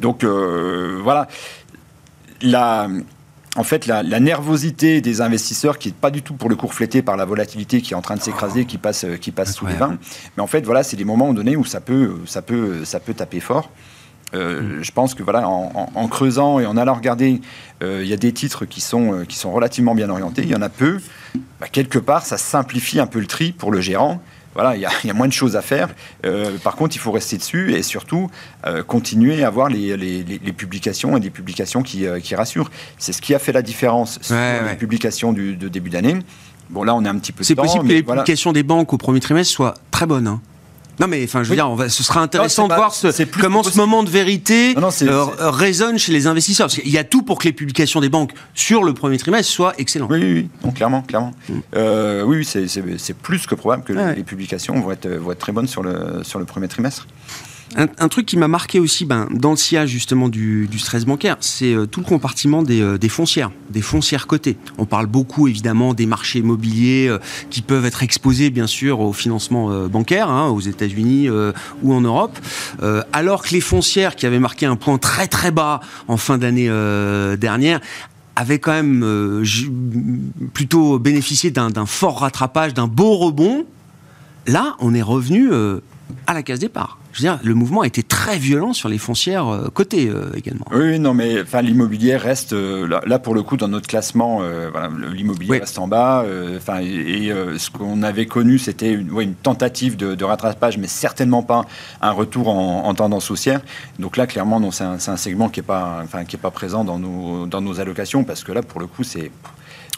Donc, 0.00 0.24
voilà. 0.24 1.28
La, 2.42 2.88
en 3.56 3.64
fait, 3.64 3.86
la, 3.86 4.02
nervosité 4.20 5.00
des 5.00 5.20
investisseurs, 5.20 5.78
qui 5.78 5.88
n'est 5.88 5.94
pas 5.94 6.10
du 6.10 6.22
tout 6.22 6.34
pour 6.34 6.48
le 6.48 6.56
cours 6.56 6.74
flété 6.74 7.02
par 7.02 7.16
la 7.16 7.24
volatilité 7.24 7.80
qui 7.80 7.94
est 7.94 7.96
en 7.96 8.02
train 8.02 8.16
de 8.16 8.22
s'écraser, 8.22 8.64
qui 8.66 8.78
passe, 8.78 9.06
qui 9.20 9.30
passe 9.30 9.54
sous 9.54 9.66
les 9.66 9.74
vins. 9.74 9.98
Mais 10.36 10.42
en 10.42 10.46
fait, 10.46 10.64
voilà, 10.64 10.82
c'est 10.82 10.96
des 10.96 11.04
moments 11.04 11.32
donnés 11.32 11.56
où 11.56 11.64
ça 11.64 11.80
peut, 11.80 12.16
ça 12.26 12.42
peut, 12.42 12.84
ça 12.84 13.00
peut 13.00 13.14
taper 13.14 13.40
fort. 13.40 13.70
Euh, 14.34 14.78
mm. 14.78 14.82
Je 14.82 14.92
pense 14.92 15.14
que 15.14 15.22
voilà, 15.22 15.48
en, 15.48 16.08
creusant 16.08 16.58
et 16.58 16.66
en 16.66 16.76
allant 16.76 16.94
regarder, 16.94 17.40
euh, 17.82 18.00
il 18.02 18.08
y 18.08 18.12
a 18.12 18.16
des 18.16 18.32
titres 18.32 18.64
qui 18.64 18.80
sont, 18.80 19.12
euh, 19.12 19.24
qui 19.24 19.36
sont 19.36 19.52
relativement 19.52 19.94
bien 19.94 20.10
orientés. 20.10 20.42
Il 20.42 20.50
y 20.50 20.56
en 20.56 20.62
a 20.62 20.68
peu. 20.68 21.00
Bah, 21.60 21.68
quelque 21.70 21.98
part, 21.98 22.24
ça 22.24 22.38
simplifie 22.38 23.00
un 23.00 23.06
peu 23.06 23.20
le 23.20 23.26
tri 23.26 23.52
pour 23.52 23.70
le 23.70 23.80
gérant 23.80 24.20
voilà, 24.56 24.74
il 24.74 24.80
y, 24.80 25.10
a 25.10 25.14
moins 25.14 25.28
de 25.28 25.34
choses 25.34 25.54
à 25.54 25.60
faire. 25.60 25.90
Euh, 26.24 26.56
par 26.64 26.76
contre, 26.76 26.96
il 26.96 26.98
faut 26.98 27.12
rester 27.12 27.36
dessus 27.36 27.74
et 27.74 27.82
surtout 27.82 28.30
euh, 28.66 28.82
continuer 28.82 29.44
à 29.44 29.48
avoir 29.48 29.68
les, 29.68 29.94
publications 30.56 31.14
et 31.14 31.20
des 31.20 31.28
publications 31.28 31.82
qui, 31.82 32.06
euh, 32.06 32.20
qui 32.20 32.34
rassurent. 32.34 32.70
C'est 32.96 33.12
ce 33.12 33.20
qui 33.20 33.34
a 33.34 33.38
fait 33.38 33.52
la 33.52 33.60
différence 33.60 34.18
sur 34.22 34.34
les 34.34 34.76
publications 34.76 35.34
du, 35.34 35.56
de 35.56 35.68
début 35.68 35.90
d'année. 35.90 36.16
Bon, 36.70 36.84
là, 36.84 36.94
on 36.94 37.04
est 37.04 37.08
un 37.08 37.18
petit 37.18 37.32
peu. 37.32 37.44
C'est 37.44 37.54
possible 37.54 37.86
que 37.86 37.92
les 37.92 38.02
publications 38.02 38.54
des 38.54 38.62
banques 38.62 38.94
au 38.94 38.96
premier 38.96 39.20
trimestre 39.20 39.52
soient 39.52 39.74
très 39.90 40.06
bonnes. 40.06 40.26
Hein. 40.26 40.40
Non, 41.00 41.06
mais 41.08 41.22
enfin, 41.24 41.42
je 41.42 41.50
veux 41.50 41.56
dire, 41.56 41.70
ce 41.88 42.02
sera 42.02 42.20
intéressant 42.20 42.68
de 42.68 42.74
voir 42.74 42.94
ce, 42.94 43.22
comment 43.40 43.62
ce 43.62 43.76
moment 43.76 44.02
de 44.02 44.10
vérité 44.10 44.74
euh, 44.76 45.24
résonne 45.50 45.98
chez 45.98 46.12
les 46.12 46.26
investisseurs. 46.26 46.66
Parce 46.66 46.80
qu'il 46.80 46.90
y 46.90 46.98
a 46.98 47.04
tout 47.04 47.22
pour 47.22 47.38
que 47.38 47.44
les 47.44 47.52
publications 47.52 48.00
des 48.00 48.08
banques 48.08 48.32
sur 48.54 48.82
le 48.82 48.94
premier 48.94 49.18
trimestre 49.18 49.52
soient 49.52 49.74
excellentes. 49.78 50.10
Oui, 50.10 50.20
oui, 50.22 50.48
oui. 50.64 50.72
clairement, 50.72 51.02
clairement. 51.02 51.32
Mm. 51.48 51.52
Euh, 51.76 52.22
oui, 52.22 52.44
c'est 52.44 53.16
plus 53.16 53.46
que 53.46 53.54
probable 53.54 53.84
que 53.84 53.92
les 53.92 54.22
publications 54.22 54.80
vont 54.80 54.92
être, 54.92 55.08
vont 55.08 55.32
être 55.32 55.38
très 55.38 55.52
bonnes 55.52 55.68
sur 55.68 55.82
le, 55.82 56.22
sur 56.22 56.38
le 56.38 56.44
premier 56.44 56.68
trimestre. 56.68 57.06
Un, 57.74 58.08
truc 58.08 58.26
qui 58.26 58.36
m'a 58.36 58.48
marqué 58.48 58.78
aussi 58.78 59.04
ben, 59.04 59.26
dans 59.32 59.50
le 59.50 59.56
sillage 59.56 59.88
justement 59.88 60.28
du, 60.28 60.68
stress 60.78 61.04
bancaire, 61.04 61.36
c'est 61.40 61.74
euh, 61.74 61.86
tout 61.86 62.00
le 62.00 62.06
compartiment 62.06 62.62
euh, 62.70 62.96
des, 62.96 63.08
foncières, 63.08 63.50
des 63.70 63.82
foncières 63.82 64.26
cotées. 64.26 64.56
On 64.78 64.86
parle 64.86 65.06
beaucoup 65.06 65.48
évidemment 65.48 65.92
des 65.92 66.06
marchés 66.06 66.38
immobiliers 66.38 67.08
euh, 67.08 67.18
qui 67.50 67.62
peuvent 67.62 67.84
être 67.84 68.02
exposés 68.02 68.50
bien 68.50 68.68
sûr 68.68 69.00
au 69.00 69.12
financement 69.12 69.88
bancaire 69.88 70.30
hein, 70.30 70.48
aux 70.48 70.60
États-Unis 70.60 71.28
ou 71.82 71.92
en 71.92 72.00
Europe, 72.00 72.38
alors 73.12 73.42
que 73.42 73.50
les 73.50 73.60
foncières 73.60 74.16
qui 74.16 74.26
avaient 74.26 74.38
marqué 74.38 74.66
un 74.66 74.76
point 74.76 74.98
très 74.98 75.26
très 75.26 75.50
bas 75.50 75.80
en 76.08 76.16
fin 76.16 76.38
d'année 76.38 76.68
dernière 77.38 77.80
avaient 78.36 78.58
quand 78.58 78.72
même 78.72 79.42
plutôt 80.52 80.98
bénéficié 80.98 81.50
d'un 81.50 81.86
fort 81.86 82.20
rattrapage, 82.20 82.74
d'un 82.74 82.86
beau 82.86 83.16
rebond. 83.16 83.66
Là, 84.46 84.76
on 84.78 84.94
est 84.94 85.02
revenu 85.02 85.50
à 86.26 86.34
la 86.34 86.42
case 86.42 86.58
départ 86.58 86.98
je 87.16 87.22
veux 87.22 87.28
dire, 87.30 87.40
le 87.42 87.54
mouvement 87.54 87.80
a 87.80 87.86
été 87.86 88.02
très 88.02 88.36
violent 88.36 88.74
sur 88.74 88.90
les 88.90 88.98
foncières 88.98 89.48
euh, 89.48 89.70
cotées 89.72 90.10
euh, 90.10 90.30
également. 90.34 90.66
Oui, 90.70 90.98
non, 90.98 91.14
mais 91.14 91.40
enfin, 91.40 91.62
l'immobilier 91.62 92.16
reste, 92.16 92.52
euh, 92.52 93.00
là, 93.06 93.18
pour 93.18 93.34
le 93.34 93.42
coup, 93.42 93.56
dans 93.56 93.68
notre 93.68 93.88
classement, 93.88 94.42
l'immobilier 95.14 95.60
reste 95.60 95.78
en 95.78 95.88
bas. 95.88 96.24
Enfin, 96.56 96.80
et, 96.80 97.32
ce 97.56 97.70
qu'on 97.70 98.02
avait 98.02 98.26
connu, 98.26 98.58
c'était 98.58 98.92
une, 98.92 99.18
une, 99.18 99.34
tentative 99.34 99.96
de, 99.96 100.24
rattrapage, 100.24 100.76
mais 100.76 100.88
certainement 100.88 101.42
pas 101.42 101.64
un 102.02 102.10
retour 102.10 102.48
en, 102.48 102.92
tendance 102.94 103.30
haussière. 103.30 103.62
Donc 103.98 104.16
là, 104.18 104.26
clairement, 104.26 104.70
c'est 104.70 104.84
un, 104.84 104.98
un, 105.06 105.16
segment 105.16 105.48
qui 105.48 105.60
n'est 105.60 105.66
pas, 105.66 106.00
enfin, 106.04 106.24
qui 106.24 106.36
est 106.36 106.38
pas 106.40 106.50
présent 106.50 106.84
dans 106.84 106.98
nos, 106.98 107.46
dans 107.46 107.62
nos 107.62 107.80
allocations, 107.80 108.24
parce 108.24 108.44
que 108.44 108.52
là, 108.52 108.62
pour 108.62 108.80
le 108.80 108.86
coup, 108.86 109.04
c'est 109.04 109.30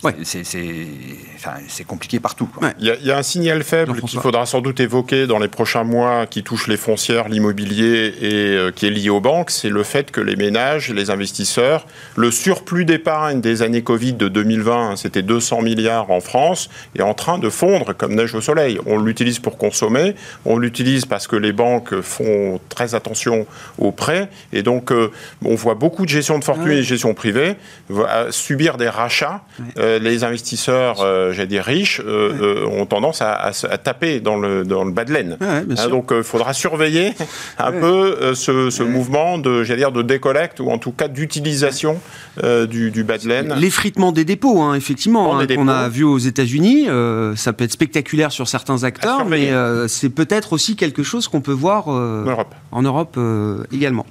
Ouais. 0.05 0.15
C'est 0.23 1.85
compliqué 1.85 2.21
partout. 2.21 2.49
Il 2.79 2.87
y, 3.03 3.11
a 3.11 3.19
un 3.19 3.23
signal 3.23 3.65
faible 3.65 4.01
qu'il 4.01 4.21
faudra 4.21 4.47
sans 4.47 4.61
doute 4.61 4.79
évoquer 4.79 5.27
dans 5.27 5.39
les 5.39 5.49
prochains 5.49 5.83
mois 5.83 6.27
qui 6.27 6.45
touche 6.45 6.69
les 6.69 6.77
foncières, 6.77 7.29
l'immobilier 7.29 8.15
et 8.21 8.33
euh, 8.57 8.71
qui 8.71 8.87
est 8.87 8.91
lié 8.91 9.11
aux 9.11 9.21
banques, 9.21 9.51
c'est 9.51 9.69
le 9.69 9.83
fait 9.83 10.11
que 10.11 10.21
les 10.21 10.37
ménages, 10.37 10.91
les 10.91 11.11
investisseurs, 11.11 11.87
le 12.17 12.31
surplus 12.31 12.85
d'épargne 12.85 13.41
des 13.41 13.63
années 13.63 13.83
Covid 13.83 14.13
de 14.13 14.29
2020, 14.29 14.97
c'était 14.97 15.23
200 15.23 15.63
milliards 15.63 16.11
en 16.11 16.21
France, 16.21 16.71
est 16.97 17.03
en 17.03 17.15
train 17.15 17.39
de 17.39 17.51
fondre 17.51 17.93
comme 17.97 18.15
neige 18.15 18.35
au 18.35 18.41
soleil. 18.41 18.79
On 18.87 18.99
l'utilise 18.99 19.41
pour 19.41 19.59
consommer, 19.59 20.15
on 20.45 20.59
l'utilise 20.59 21.07
parce 21.07 21.27
que 21.27 21.37
les 21.37 21.53
banques 21.53 22.01
font 22.03 22.61
très 22.69 22.95
attention 22.95 23.47
aux 23.79 23.93
prêts, 23.93 24.29
et 24.53 24.63
donc 24.63 24.93
euh, 24.93 25.11
on 25.45 25.57
voit 25.57 25.75
beaucoup 25.75 26.05
de 26.05 26.11
gestion 26.11 26.39
de 26.39 26.45
fortune 26.45 26.71
et 26.71 26.77
de 26.77 26.83
gestion 26.83 27.15
privée 27.15 27.57
subir 28.31 28.77
des 28.77 28.89
rachats. 28.89 29.43
Euh, 29.79 29.88
les 29.99 30.25
investisseurs, 30.25 31.01
euh, 31.01 31.33
j'ai 31.33 31.47
dit 31.47 31.61
riches, 31.61 32.01
euh, 32.05 32.67
ont 32.67 32.87
tendance 32.87 33.23
à, 33.23 33.53
taper 33.83 34.21
dans 34.21 34.37
le, 34.37 34.65
dans 34.65 34.85
le 34.85 34.93
bas 34.93 35.05
de 35.05 35.13
laine. 35.13 35.37
Hein, 35.41 35.63
donc 35.89 36.13
il 36.17 36.23
faudra 36.23 36.53
surveiller 36.53 37.13
un 37.59 37.73
peu 37.73 38.35
ce, 38.35 38.83
mouvement 38.83 39.39
de, 39.39 39.65
dire, 39.65 39.93
de 39.93 40.03
décollecte 40.03 40.61
ou 40.61 40.71
en 40.71 40.79
tout 40.79 40.93
cas 40.93 41.09
d'utilisation 41.09 42.01
du, 42.43 42.91
du, 42.91 43.05
bas 43.05 43.19
de 43.19 43.29
laine. 43.29 43.55
L'effritement 43.59 44.13
des 44.13 44.25
dépôts, 44.25 44.61
hein, 44.61 44.75
effectivement, 44.75 45.39
hein, 45.39 45.47
qu'on 45.47 45.69
a 45.69 45.89
vu 45.89 46.05
aux 46.05 46.19
États-Unis, 46.19 46.89
ça 47.37 47.53
peut 47.53 47.65
être 47.65 47.73
spectaculaire 47.73 48.33
sur 48.33 48.49
certains 48.49 48.85
acteurs, 48.85 49.25
mais 49.27 49.51
c'est 49.89 50.11
peut-être 50.11 50.53
aussi 50.53 50.77
quelque 50.77 51.03
chose 51.03 51.29
qu'on 51.29 51.41
peut 51.41 51.53
voir 51.53 51.89
en 51.89 52.83
Europe, 52.83 53.19
également. 53.73 54.07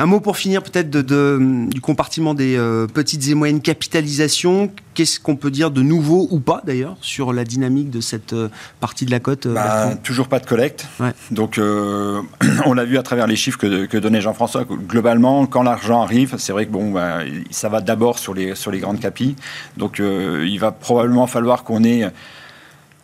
Un 0.00 0.06
mot 0.06 0.20
pour 0.20 0.38
finir 0.38 0.62
peut-être 0.62 0.88
de, 0.88 1.66
du 1.68 1.80
compartiment 1.82 2.32
des 2.32 2.56
petites 2.94 3.28
et 3.28 3.34
moyennes 3.34 3.60
capitalisations. 3.60 4.70
Qu'est-ce 4.94 5.20
qu'on 5.20 5.36
peut 5.36 5.50
dire 5.50 5.70
de 5.70 5.82
nouveau 5.82 6.26
ou 6.30 6.40
pas 6.40 6.62
d'ailleurs 6.64 6.96
sur 7.00 7.32
la 7.32 7.44
dynamique 7.44 7.90
de 7.90 8.00
cette 8.00 8.32
euh, 8.32 8.48
partie 8.80 9.06
de 9.06 9.10
la 9.10 9.20
cote 9.20 9.46
euh, 9.46 9.54
bah, 9.54 9.94
Toujours 10.02 10.26
pas 10.26 10.40
de 10.40 10.46
collecte. 10.46 10.86
Donc 11.30 11.58
euh, 11.58 12.22
on 12.66 12.72
l'a 12.72 12.84
vu 12.84 12.98
à 12.98 13.02
travers 13.02 13.26
les 13.26 13.36
chiffres 13.36 13.58
que, 13.58 13.96
donnait 13.98 14.20
Jean-François. 14.20 14.64
Globalement, 14.64 15.46
quand 15.46 15.62
l'argent 15.62 16.02
arrive, 16.02 16.34
c'est 16.38 16.52
vrai 16.52 16.66
que 16.66 16.70
bon, 16.70 16.90
bah, 16.90 17.18
ça 17.50 17.68
va 17.68 17.80
d'abord 17.80 18.18
sur 18.18 18.34
les, 18.34 18.54
sur 18.54 18.70
les 18.70 18.78
grandes 18.80 19.00
capis. 19.00 19.36
Donc 19.76 20.00
il 20.00 20.58
va 20.58 20.72
probablement 20.72 21.26
falloir 21.26 21.62
qu'on 21.62 21.84
ait 21.84 22.10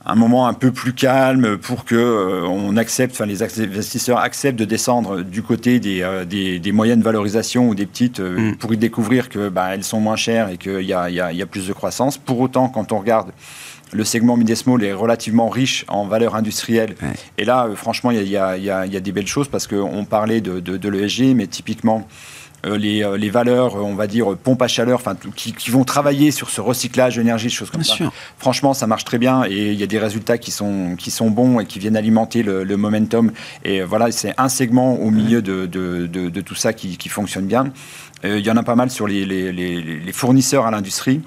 un 0.07 0.15
moment 0.15 0.47
un 0.47 0.55
peu 0.55 0.71
plus 0.71 0.93
calme 0.93 1.59
pour 1.59 1.85
que 1.85 1.97
euh, 1.97 2.47
on 2.47 2.77
accepte, 2.77 3.15
enfin 3.15 3.27
les 3.27 3.43
investisseurs 3.43 4.19
acceptent 4.19 4.59
de 4.59 4.65
descendre 4.65 5.23
du 5.23 5.43
côté 5.43 5.81
des, 5.81 6.03
euh, 6.03 6.25
des, 6.25 6.73
moyennes 6.73 7.03
valorisations 7.03 7.69
ou 7.69 7.75
des 7.75 7.87
petites 7.87 8.21
euh, 8.21 8.53
mm. 8.53 8.57
pour 8.57 8.73
y 8.73 8.77
découvrir 8.77 9.29
que 9.29 9.49
bah, 9.49 9.75
elles 9.75 9.85
sont 9.85 10.01
moins 10.01 10.17
chères 10.17 10.49
et 10.49 10.59
qu'il 10.59 10.83
y 10.83 10.93
a, 10.93 11.11
y, 11.11 11.15
y 11.15 11.43
a, 11.43 11.47
plus 11.47 11.67
de 11.67 11.73
croissance. 11.73 12.19
Pour 12.19 12.39
autant, 12.39 12.69
quand 12.69 12.93
on 12.93 12.99
regarde 12.99 13.33
le 13.93 14.05
segment 14.05 14.37
mid-small 14.37 14.83
est 14.83 14.93
relativement 14.93 15.49
riche 15.49 15.85
en 15.89 16.07
valeur 16.07 16.35
industrielle. 16.35 16.97
Et 17.39 17.45
là, 17.45 17.69
franchement, 17.77 18.11
il 18.11 18.21
y, 18.23 18.31
y 18.31 18.37
a, 18.37 18.87
des 18.89 19.13
belles 19.13 19.29
choses 19.29 19.47
parce 19.47 19.69
qu'on 19.69 20.05
parlait 20.05 20.41
de, 20.41 20.59
de, 20.59 20.77
de 20.77 20.89
l'ESG, 20.89 21.35
mais 21.37 21.47
typiquement, 21.47 22.07
les, 22.65 23.05
euh, 23.05 23.17
les, 23.17 23.31
valeurs, 23.31 23.77
on 23.77 23.95
va 23.95 24.07
dire, 24.07 24.37
pompe 24.37 24.63
à 24.63 24.69
chaleur, 24.69 24.99
enfin, 24.99 25.17
qui, 25.35 25.53
qui, 25.53 25.71
vont 25.71 25.85
travailler 25.85 26.31
sur 26.31 26.51
ce 26.51 26.61
recyclage 26.61 27.17
d'énergie, 27.17 27.51
choses 27.51 27.71
comme 27.71 27.85
ça. 27.85 27.95
Franchement, 28.39 28.75
ça 28.75 28.87
marche 28.87 29.05
très 29.05 29.19
bien 29.19 29.45
et 29.45 29.73
il 29.73 29.79
y 29.79 29.83
a 29.83 29.87
des 29.87 29.99
résultats 29.99 30.39
qui 30.39 30.51
sont, 30.51 30.97
qui 30.97 31.11
sont 31.11 31.31
bons 31.31 31.61
et 31.61 31.67
qui 31.67 31.79
viennent 31.79 31.97
alimenter 31.97 32.43
le, 32.43 32.77
momentum. 32.77 33.33
Et 33.65 33.83
voilà, 33.83 34.11
c'est 34.11 34.35
un 34.39 34.49
segment 34.49 34.95
au 34.95 35.11
milieu 35.11 35.43
de, 35.43 35.67
de, 35.67 36.07
de, 36.07 36.41
tout 36.41 36.55
ça 36.55 36.73
qui, 36.73 36.97
qui 36.97 37.09
fonctionne 37.09 37.47
bien. 37.47 37.73
Euh, 38.25 38.39
il 38.39 38.47
y 38.47 38.51
en 38.51 38.57
a 38.57 38.63
pas 38.63 38.75
mal 38.75 38.91
sur 38.91 39.07
les, 39.07 39.25
les, 39.25 39.53
les 39.53 40.13
fournisseurs 40.13 40.67
à 40.67 40.71
l'industrie. 40.71 41.23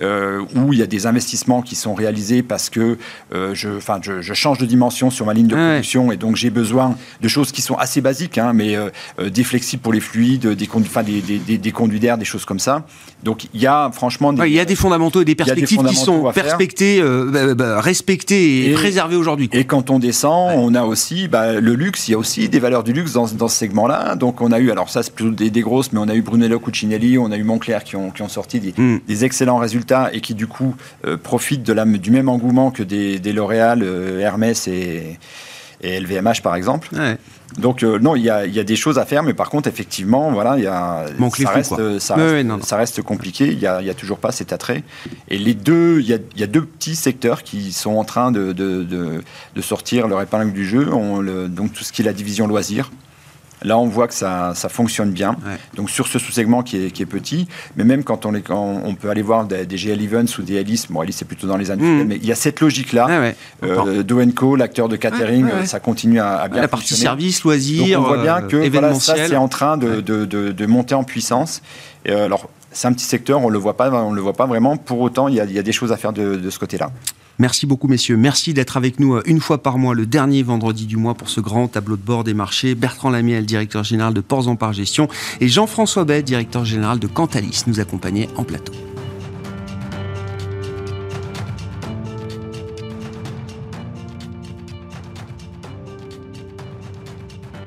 Euh, 0.00 0.44
où 0.54 0.72
il 0.72 0.78
y 0.78 0.82
a 0.82 0.86
des 0.86 1.06
investissements 1.06 1.60
qui 1.60 1.74
sont 1.74 1.92
réalisés 1.92 2.44
parce 2.44 2.70
que 2.70 2.98
euh, 3.34 3.52
je, 3.52 3.80
je, 4.00 4.20
je, 4.20 4.32
change 4.32 4.58
de 4.58 4.64
dimension 4.64 5.10
sur 5.10 5.26
ma 5.26 5.34
ligne 5.34 5.48
de 5.48 5.56
production 5.56 6.12
et 6.12 6.16
donc 6.16 6.36
j'ai 6.36 6.50
besoin 6.50 6.94
de 7.20 7.26
choses 7.26 7.50
qui 7.50 7.62
sont 7.62 7.74
assez 7.74 8.00
basiques, 8.00 8.38
hein, 8.38 8.52
mais 8.54 8.76
euh, 8.76 8.90
des 9.28 9.42
flexibles 9.42 9.82
pour 9.82 9.92
les 9.92 9.98
fluides, 9.98 10.46
des, 10.46 10.66
conduits, 10.68 11.20
des, 11.20 11.38
des, 11.38 11.58
des, 11.58 11.72
conduits 11.72 11.98
d'air, 11.98 12.16
des 12.16 12.24
choses 12.24 12.44
comme 12.44 12.60
ça. 12.60 12.86
Donc 13.24 13.48
il 13.52 13.60
y 13.60 13.66
a 13.66 13.90
franchement 13.92 14.32
des, 14.32 14.46
il 14.46 14.52
y 14.52 14.60
a 14.60 14.64
des 14.64 14.76
fondamentaux 14.76 15.22
et 15.22 15.24
des 15.24 15.34
perspectives 15.34 15.82
qui 15.82 15.96
sont 15.96 16.30
perspectés, 16.32 17.02
bah, 17.02 17.56
bah, 17.56 17.80
respectés 17.80 18.70
et, 18.70 18.74
préservés 18.74 19.16
aujourd'hui. 19.16 19.50
Et 19.52 19.64
quand 19.64 19.90
on 19.90 19.98
descend, 19.98 20.52
on 20.54 20.76
a 20.76 20.84
aussi 20.84 21.26
bah, 21.26 21.54
le 21.54 21.74
luxe. 21.74 22.06
Il 22.06 22.12
y 22.12 22.14
a 22.14 22.18
aussi 22.18 22.48
des 22.48 22.60
valeurs 22.60 22.84
du 22.84 22.92
luxe 22.92 23.14
dans, 23.14 23.26
dans 23.26 23.48
ce 23.48 23.56
segment-là. 23.56 24.14
Donc 24.14 24.42
on 24.42 24.52
a 24.52 24.60
eu, 24.60 24.70
alors 24.70 24.90
ça 24.90 25.02
c'est 25.02 25.12
plutôt 25.12 25.32
des, 25.32 25.50
grosses, 25.60 25.92
mais 25.92 25.98
on 25.98 26.08
a 26.08 26.14
eu 26.14 26.22
Brunello 26.22 26.60
Cucinelli, 26.60 27.18
on 27.18 27.32
a 27.32 27.36
eu 27.36 27.42
Moncler 27.42 27.78
qui 27.84 27.96
ont, 27.96 28.12
qui 28.12 28.22
ont 28.22 28.28
sorti 28.28 28.60
des, 28.60 28.74
hmm. 28.80 29.00
des 29.08 29.24
excellents 29.24 29.58
résultats 29.58 29.87
et 30.12 30.20
qui 30.20 30.34
du 30.34 30.46
coup 30.46 30.74
euh, 31.06 31.16
profitent 31.16 31.62
de 31.62 31.72
la, 31.72 31.84
du 31.84 32.10
même 32.10 32.28
engouement 32.28 32.70
que 32.70 32.82
des, 32.82 33.18
L'Oréal, 33.32 33.80
euh, 33.82 34.20
Hermès 34.20 34.68
et, 34.68 35.18
et, 35.82 36.00
LVMH 36.00 36.42
par 36.42 36.54
exemple. 36.54 36.88
Donc 37.56 37.82
euh, 37.82 37.98
non, 37.98 38.14
il 38.14 38.22
y, 38.22 38.30
a, 38.30 38.46
des 38.46 38.76
choses 38.76 38.98
à 38.98 39.06
faire, 39.06 39.22
mais 39.22 39.32
par 39.32 39.48
contre, 39.48 39.68
effectivement, 39.68 40.30
voilà, 40.30 40.58
y 40.58 40.66
a, 40.66 41.06
ça, 41.30 41.50
reste, 41.50 41.98
ça, 41.98 42.76
reste, 42.76 43.02
compliqué. 43.02 43.46
Il 43.48 43.58
n'y 43.58 43.66
a, 43.66 43.76
a, 43.76 43.94
toujours 43.94 44.18
pas 44.18 44.32
cet 44.32 44.52
attrait. 44.52 44.82
Et 45.28 45.38
les 45.38 45.54
deux, 45.54 46.00
il 46.00 46.06
y 46.06 46.14
a, 46.14 46.18
y 46.36 46.42
a, 46.42 46.46
deux 46.46 46.64
petits 46.64 46.96
secteurs 46.96 47.42
qui 47.42 47.72
sont 47.72 47.96
en 47.96 48.04
train 48.04 48.30
de, 48.32 48.52
de, 48.52 48.84
de, 48.84 49.62
sortir 49.62 50.08
leur 50.08 50.20
épingle 50.20 50.52
du 50.52 50.66
jeu. 50.66 50.92
On, 50.92 51.20
le, 51.20 51.48
donc 51.48 51.72
tout 51.72 51.84
ce 51.84 51.92
qui 51.92 52.02
est 52.02 52.04
la 52.04 52.12
division 52.12 52.46
loisirs. 52.46 52.90
Là, 53.62 53.78
on 53.78 53.86
voit 53.86 54.08
que 54.08 54.14
ça, 54.14 54.52
ça 54.54 54.68
fonctionne 54.68 55.10
bien. 55.10 55.36
Donc 55.74 55.90
sur 55.90 56.06
ce 56.06 56.18
sous-segment 56.18 56.62
qui 56.62 56.76
est, 56.86 56.90
qui 56.90 57.02
est, 57.02 57.06
petit, 57.06 57.48
mais 57.76 57.84
même 57.84 58.04
quand 58.04 58.26
on, 58.26 58.34
est, 58.34 58.42
quand 58.42 58.82
on 58.84 58.94
peut 58.94 59.10
aller 59.10 59.22
voir 59.22 59.44
des, 59.46 59.66
GL 59.66 60.00
Events 60.02 60.38
ou 60.38 60.42
des 60.42 60.58
Alice, 60.58 60.90
bon 60.90 61.00
Alice 61.00 61.16
c'est 61.16 61.24
plutôt 61.24 61.46
dans 61.46 61.56
les 61.56 61.70
industriels, 61.70 62.04
mmh. 62.04 62.08
mais 62.08 62.16
il 62.16 62.26
y 62.26 62.32
a 62.32 62.34
cette 62.34 62.60
logique-là. 62.60 63.06
Ah 63.08 63.20
ouais, 63.20 63.36
euh, 63.64 64.02
Doenco, 64.02 64.56
l'acteur 64.56 64.88
de 64.88 64.96
catering, 64.96 65.46
ça 65.64 65.80
continue 65.80 66.20
à, 66.20 66.36
à 66.36 66.48
bien 66.48 66.60
La 66.60 66.68
partie 66.68 66.94
service, 66.94 67.42
loisirs, 67.42 67.98
Donc 67.98 68.06
on 68.06 68.08
voit 68.08 68.22
bien 68.22 68.42
que 68.42 68.68
voilà, 68.68 68.94
ça 68.94 69.14
c'est 69.26 69.36
en 69.36 69.48
train 69.48 69.76
de, 69.76 70.00
de, 70.00 70.24
de, 70.24 70.66
monter 70.66 70.94
en 70.94 71.04
puissance. 71.04 71.62
Et 72.04 72.12
euh, 72.12 72.26
alors 72.26 72.48
c'est 72.72 72.86
un 72.86 72.92
petit 72.92 73.04
secteur, 73.04 73.42
on 73.42 73.48
le 73.48 73.58
voit 73.58 73.76
pas, 73.76 73.90
on 73.90 74.12
le 74.12 74.20
voit 74.20 74.34
pas 74.34 74.46
vraiment. 74.46 74.76
Pour 74.76 75.00
autant, 75.00 75.28
il 75.28 75.34
y 75.34 75.40
a, 75.40 75.44
il 75.44 75.52
y 75.52 75.58
a 75.58 75.62
des 75.62 75.72
choses 75.72 75.92
à 75.92 75.96
faire 75.96 76.12
de, 76.12 76.50
ce 76.50 76.58
côté-là. 76.58 76.90
Merci 77.40 77.66
beaucoup, 77.66 77.86
messieurs. 77.86 78.16
Merci 78.16 78.52
d'être 78.52 78.76
avec 78.76 78.98
nous 78.98 79.14
euh, 79.14 79.22
une 79.24 79.40
fois 79.40 79.62
par 79.62 79.78
mois, 79.78 79.94
le 79.94 80.06
dernier 80.06 80.42
vendredi 80.42 80.86
du 80.86 80.96
mois, 80.96 81.14
pour 81.14 81.28
ce 81.28 81.40
grand 81.40 81.68
tableau 81.68 81.96
de 81.96 82.02
bord 82.02 82.24
des 82.24 82.34
marchés. 82.34 82.74
Bertrand 82.74 83.10
Lamiel, 83.10 83.46
directeur 83.46 83.84
général 83.84 84.12
de 84.12 84.20
Ports 84.20 84.48
en 84.48 84.56
Par 84.56 84.72
Gestion, 84.72 85.08
et 85.40 85.46
Jean-François 85.46 86.04
Bay, 86.04 86.24
directeur 86.24 86.64
général 86.64 86.98
de 86.98 87.06
Cantalis, 87.06 87.62
nous 87.68 87.78
accompagnaient 87.78 88.28
en 88.36 88.42
plateau. 88.42 88.72